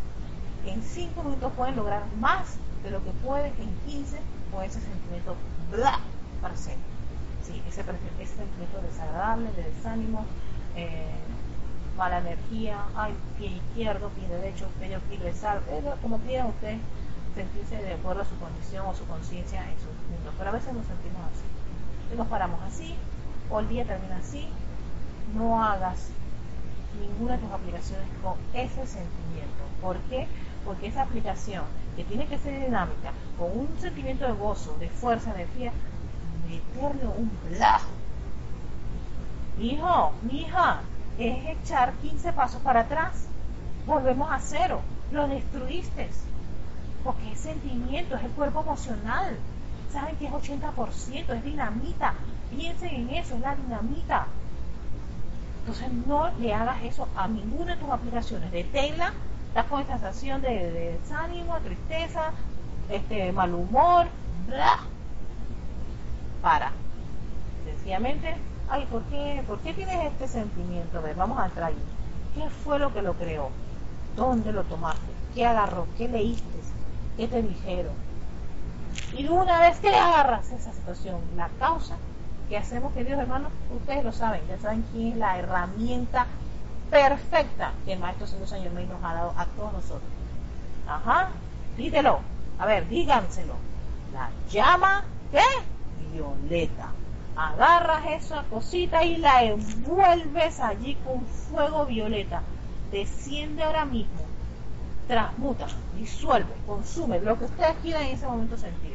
En 0.67 0.83
5 0.83 1.23
minutos 1.23 1.53
pueden 1.57 1.77
lograr 1.77 2.03
más 2.19 2.57
de 2.83 2.91
lo 2.91 3.03
que 3.05 3.11
pueden 3.25 3.53
en 3.59 3.93
15 3.93 4.19
con 4.53 4.65
ese 4.65 4.81
sentimiento 4.81 5.37
bla 5.71 5.99
para 6.41 6.57
Sí, 6.57 7.63
ese, 7.69 7.81
ese 7.83 8.37
sentimiento 8.37 8.81
desagradable, 8.81 9.53
de 9.53 9.65
desánimo, 9.65 10.25
eh, 10.77 11.11
mala 11.97 12.19
energía, 12.19 12.85
ay, 12.97 13.13
pie 13.37 13.49
izquierdo, 13.49 14.09
pie 14.11 14.29
derecho, 14.29 14.67
pie, 14.81 14.99
pie 15.11 15.33
sal, 15.35 15.61
como 16.01 16.19
quieran 16.21 16.49
ustedes 16.49 16.79
sentirse 17.35 17.77
de 17.77 17.95
acuerdo 17.95 18.23
a 18.23 18.25
su 18.25 18.37
condición 18.39 18.87
o 18.87 18.95
su 18.95 19.07
conciencia 19.07 19.61
en 19.61 19.79
su 19.79 19.87
mundo. 20.11 20.33
Pero 20.39 20.51
a 20.51 20.53
veces 20.53 20.73
nos 20.73 20.87
sentimos 20.87 21.21
así. 21.33 21.45
Y 22.15 22.17
nos 22.17 22.29
paramos 22.29 22.61
así, 22.63 22.95
o 23.51 23.61
el 23.61 23.69
día 23.69 23.85
termina 23.85 24.17
así, 24.17 24.49
no 25.35 25.63
hagas 25.63 26.09
ninguna 27.01 27.37
de 27.37 27.43
tus 27.43 27.53
aplicaciones 27.53 28.07
con 28.23 28.35
ese 28.53 28.87
sentimiento. 28.87 29.65
¿Por 29.81 29.99
qué? 30.09 30.27
Porque 30.65 30.87
esa 30.87 31.03
aplicación, 31.03 31.65
que 31.97 32.05
tiene 32.05 32.27
que 32.27 32.39
ser 32.39 32.65
dinámica, 32.65 33.13
con 33.39 33.51
un 33.59 33.69
sentimiento 33.79 34.27
de 34.27 34.33
gozo, 34.33 34.77
de 34.79 34.89
fuerza, 34.89 35.33
de 35.33 35.43
energía, 35.43 35.73
meterle 36.49 37.07
un 37.07 37.31
blajo. 37.51 37.89
Hijo, 39.61 40.13
hija, 40.31 40.81
es 41.19 41.47
echar 41.47 41.93
15 41.95 42.33
pasos 42.33 42.61
para 42.63 42.81
atrás. 42.81 43.27
Volvemos 43.87 44.31
a 44.31 44.41
cero. 44.41 44.81
Lo 45.13 45.29
destruiste. 45.29 46.11
Porque 47.05 47.33
es 47.33 47.39
sentimiento, 47.39 48.17
es 48.17 48.25
el 48.25 48.31
cuerpo 48.31 48.63
emocional. 48.63 49.37
Saben 49.93 50.17
que 50.17 50.27
es 50.27 50.33
80%, 50.33 51.35
es 51.35 51.45
dinamita. 51.45 52.15
Piensen 52.51 52.95
en 52.95 53.11
eso, 53.11 53.37
es 53.37 53.41
la 53.41 53.55
dinamita. 53.55 54.27
Entonces 55.61 55.93
no 56.07 56.31
le 56.41 56.53
hagas 56.53 56.83
eso 56.83 57.09
a 57.17 57.29
ninguna 57.29 57.75
de 57.75 57.81
tus 57.81 57.91
aplicaciones. 57.91 58.51
Deténla, 58.51 59.13
estás 59.55 59.67
con 59.67 59.81
esta 59.83 60.01
sensación 60.01 60.43
de, 60.43 60.99
desánimo, 60.99 61.57
tristeza, 61.61 62.33
este 62.91 63.31
mal 63.31 63.55
humor, 63.55 64.07
bla. 64.49 64.81
Para. 66.43 66.73
Sencillamente, 67.65 68.35
ay, 68.69 68.85
¿por 68.91 69.03
qué, 69.05 69.45
¿por 69.47 69.61
qué 69.61 69.73
tienes 69.73 70.07
este 70.07 70.27
sentimiento? 70.27 70.99
A 70.99 71.03
ver, 71.03 71.15
vamos 71.15 71.39
a 71.39 71.47
entrar 71.47 71.69
ahí. 71.69 71.79
¿Qué 72.35 72.51
fue 72.51 72.81
lo 72.81 72.93
que 72.93 73.01
lo 73.01 73.15
creó? 73.15 73.51
¿Dónde 74.17 74.51
lo 74.51 74.65
tomaste? 74.65 75.07
¿Qué 75.37 75.47
agarró? 75.47 75.87
¿Qué 75.97 76.09
leíste? 76.09 76.59
¿Qué 77.17 77.29
te 77.29 77.41
dijeron? 77.41 77.93
Y 79.17 79.29
una 79.29 79.61
vez 79.61 79.79
que 79.79 79.95
agarras 79.95 80.51
esa 80.51 80.73
situación, 80.73 81.21
la 81.37 81.49
causa, 81.61 81.95
¿Qué 82.49 82.59
hacemos, 82.59 82.93
queridos 82.93 83.21
hermanos? 83.21 83.53
Ustedes 83.75 84.05
lo 84.05 84.13
saben, 84.13 84.43
ya 84.49 84.59
saben 84.59 84.85
quién 84.93 85.13
es 85.13 85.17
la 85.17 85.39
herramienta 85.39 86.27
perfecta 86.91 87.73
que 87.85 87.95
el 87.95 87.99
Maestro 87.99 88.27
Señor 88.27 88.49
Señor 88.49 88.73
nos 88.73 89.05
ha 89.05 89.15
dado 89.15 89.35
a 89.37 89.47
todos 89.47 89.73
nosotros. 89.73 90.11
Ajá, 90.87 91.31
dídelo. 91.77 92.21
A 92.59 92.67
ver, 92.67 92.89
díganselo. 92.89 93.55
La 94.13 94.31
llama 94.51 95.05
¿qué? 95.33 95.43
violeta. 96.13 96.93
Agarras 97.37 98.05
esa 98.11 98.45
cosita 98.45 99.05
y 99.05 99.17
la 99.17 99.43
envuelves 99.43 100.61
allí 100.61 100.95
con 101.05 101.21
fuego 101.27 101.87
violeta. 101.87 102.43
Desciende 102.93 103.65
ahora 103.65 103.85
mismo. 103.85 104.23
Transmuta, 105.09 105.67
disuelve, 105.97 106.55
consume 106.67 107.21
lo 107.21 107.39
que 107.39 107.45
ustedes 107.47 107.75
quieran 107.83 108.05
en 108.05 108.15
ese 108.15 108.27
momento 108.27 108.57
sentir. 108.57 108.95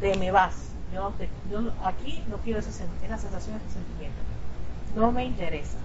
Te 0.00 0.16
me 0.16 0.30
vas 0.30 0.66
yo, 0.92 1.12
aquí 1.84 2.22
no 2.28 2.36
quiero 2.38 2.60
esa, 2.60 2.70
esa 2.70 3.18
sensación, 3.18 3.56
ese 3.56 3.74
sentimiento. 3.74 4.18
No 4.94 5.12
me 5.12 5.24
interesa. 5.24 5.78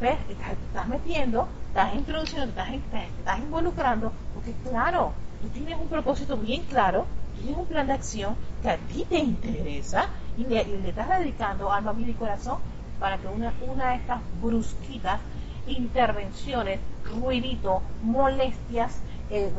¿Ves? 0.00 0.16
Estás, 0.30 0.88
metiendo, 0.88 1.46
estás 1.68 1.94
introduciendo, 1.94 2.48
estás, 2.48 2.70
estás 2.70 3.38
involucrando, 3.38 4.12
porque 4.32 4.54
claro, 4.66 5.12
tú 5.42 5.48
tienes 5.48 5.78
un 5.78 5.88
propósito 5.88 6.38
bien 6.38 6.62
claro, 6.62 7.04
tienes 7.36 7.58
un 7.58 7.66
plan 7.66 7.86
de 7.86 7.92
acción 7.92 8.34
que 8.62 8.70
a 8.70 8.78
ti 8.78 9.04
te 9.06 9.18
interesa 9.18 10.06
y 10.38 10.44
le, 10.44 10.88
estás 10.88 11.18
dedicando 11.18 11.70
alma, 11.70 11.92
vida 11.92 12.12
y 12.12 12.14
corazón 12.14 12.58
para 12.98 13.18
que 13.18 13.28
una, 13.28 13.52
una 13.68 13.90
de 13.90 13.96
estas 13.96 14.20
brusquitas 14.40 15.20
intervenciones, 15.66 16.80
ruidito, 17.04 17.82
molestias, 18.02 19.00
eh, 19.28 19.50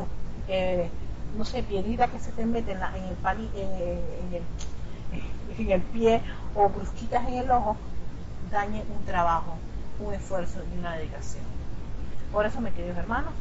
eh, 0.48 0.90
no 1.38 1.46
sé, 1.46 1.62
piedrita 1.62 2.08
que 2.08 2.20
se 2.20 2.32
te 2.32 2.48
mete 2.48 2.72
en, 2.72 2.80
en, 2.80 4.34
el, 4.34 4.44
en 5.60 5.72
el 5.72 5.82
pie 5.82 6.22
o 6.56 6.68
brusquitas 6.68 7.28
en 7.28 7.36
el 7.36 7.52
ojo, 7.52 7.78
dañe 8.52 8.84
un 8.98 9.06
trabajo, 9.06 9.56
un 10.02 10.14
esfuerzo 10.14 10.60
y 10.74 10.80
una 10.80 10.96
dedicación. 10.96 11.44
Por 12.32 12.46
eso, 12.46 12.62
mis 12.62 12.74
queridos 12.74 12.98
hermanos, 12.98 13.34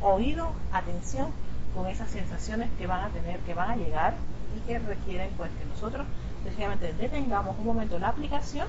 oído, 0.00 0.52
atención 0.72 1.30
con 1.74 1.86
esas 1.86 2.10
sensaciones 2.10 2.68
que 2.78 2.86
van 2.86 3.04
a 3.04 3.08
tener, 3.08 3.38
que 3.40 3.54
van 3.54 3.70
a 3.70 3.76
llegar 3.76 4.14
y 4.56 4.60
que 4.66 4.78
requieren 4.78 5.30
pues 5.36 5.50
que 5.58 5.64
nosotros 5.66 6.06
sencillamente 6.44 6.92
detengamos 6.94 7.56
un 7.58 7.66
momento 7.66 7.98
la 7.98 8.08
aplicación 8.08 8.68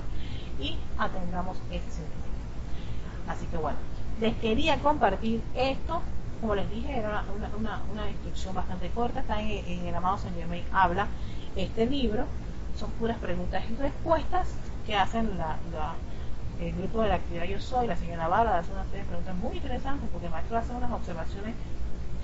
y 0.60 0.78
atendamos 0.98 1.58
ese 1.70 1.90
sentimiento. 1.90 2.24
Así 3.28 3.46
que 3.46 3.56
bueno, 3.56 3.78
les 4.20 4.34
quería 4.36 4.78
compartir 4.80 5.42
esto 5.54 6.02
como 6.44 6.56
les 6.56 6.68
dije, 6.68 6.98
era 6.98 7.24
una, 7.58 7.80
una, 7.90 8.10
instrucción 8.10 8.54
bastante 8.54 8.90
corta, 8.90 9.20
está 9.20 9.40
en, 9.40 9.86
el 9.86 9.94
amado 9.94 10.18
San 10.18 10.34
Germain 10.34 10.62
Habla, 10.72 11.06
este 11.56 11.86
libro, 11.86 12.26
son 12.78 12.90
puras 12.90 13.16
preguntas 13.16 13.64
y 13.70 13.74
respuestas 13.76 14.48
que 14.84 14.94
hacen 14.94 15.38
la, 15.38 15.56
el 16.60 16.72
grupo 16.72 17.02
de 17.02 17.08
la 17.08 17.14
actividad 17.16 17.44
Yo 17.44 17.60
Soy, 17.60 17.86
la 17.86 17.96
señora 17.96 18.24
Navarra, 18.24 18.58
hace 18.58 18.72
unas 18.72 18.86
preguntas 18.86 19.34
muy 19.36 19.56
interesantes, 19.56 20.08
porque 20.12 20.28
maestro 20.28 20.58
hace 20.58 20.72
unas 20.72 20.92
observaciones 20.92 21.54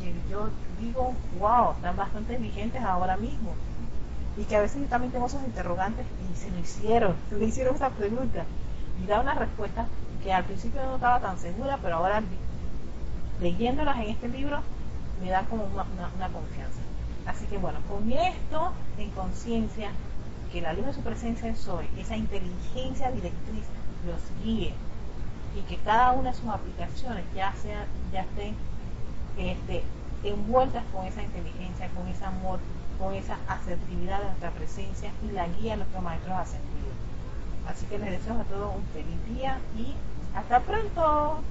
que 0.00 0.14
yo 0.30 0.48
digo, 0.80 1.14
wow, 1.38 1.72
están 1.72 1.96
bastante 1.96 2.36
vigentes 2.36 2.82
ahora 2.82 3.16
mismo. 3.16 3.52
Y 4.36 4.44
que 4.44 4.56
a 4.56 4.60
veces 4.60 4.80
yo 4.80 4.88
también 4.88 5.12
tengo 5.12 5.26
esos 5.26 5.42
interrogantes 5.42 6.06
y 6.32 6.36
se 6.36 6.50
me 6.50 6.60
hicieron, 6.60 7.14
se 7.28 7.34
me 7.36 7.44
hicieron 7.44 7.74
esas 7.74 7.92
preguntas. 7.92 8.46
Y 9.02 9.06
da 9.06 9.20
una 9.20 9.34
respuesta 9.34 9.86
que 10.22 10.32
al 10.32 10.44
principio 10.44 10.82
no 10.82 10.94
estaba 10.94 11.20
tan 11.20 11.38
segura, 11.38 11.78
pero 11.82 11.96
ahora 11.96 12.22
leyéndolas 13.40 13.98
en 13.98 14.10
este 14.10 14.28
libro 14.28 14.60
me 15.22 15.30
da 15.30 15.42
como 15.44 15.64
una, 15.64 16.28
confianza. 16.28 16.80
Así 17.26 17.44
que 17.46 17.58
bueno, 17.58 17.78
con 17.88 18.10
esto 18.12 18.72
en 18.98 19.10
conciencia, 19.10 19.90
que 20.52 20.60
la 20.60 20.72
luz 20.72 20.86
de 20.86 20.94
su 20.94 21.00
presencia 21.00 21.48
en 21.48 21.56
Soy, 21.56 21.86
esa 21.98 22.16
inteligencia 22.16 23.10
directriz, 23.10 23.64
los 24.06 24.20
guíe 24.42 24.74
y 25.56 25.60
que 25.62 25.76
cada 25.78 26.12
una 26.12 26.30
de 26.30 26.36
sus 26.36 26.48
aplicaciones 26.48 27.24
ya, 27.34 27.52
sea, 27.54 27.84
ya 28.12 28.22
estén 28.22 28.54
este, 29.36 29.82
envueltas 30.24 30.84
con 30.92 31.06
esa 31.06 31.22
inteligencia, 31.22 31.88
con 31.90 32.06
ese 32.08 32.24
amor, 32.24 32.60
con 32.98 33.14
esa 33.14 33.38
asertividad 33.48 34.18
de 34.20 34.26
nuestra 34.26 34.50
presencia 34.50 35.10
y 35.24 35.32
la 35.32 35.48
guía 35.48 35.72
de 35.72 35.78
nuestros 35.78 36.02
maestros 36.02 36.36
ascendidos. 36.36 36.94
Así 37.68 37.86
que 37.86 37.98
les 37.98 38.10
deseo 38.10 38.34
a 38.34 38.44
todos 38.44 38.74
un 38.76 38.84
feliz 38.92 39.38
día 39.38 39.58
y 39.76 39.94
hasta 40.34 40.60
pronto. 40.60 41.42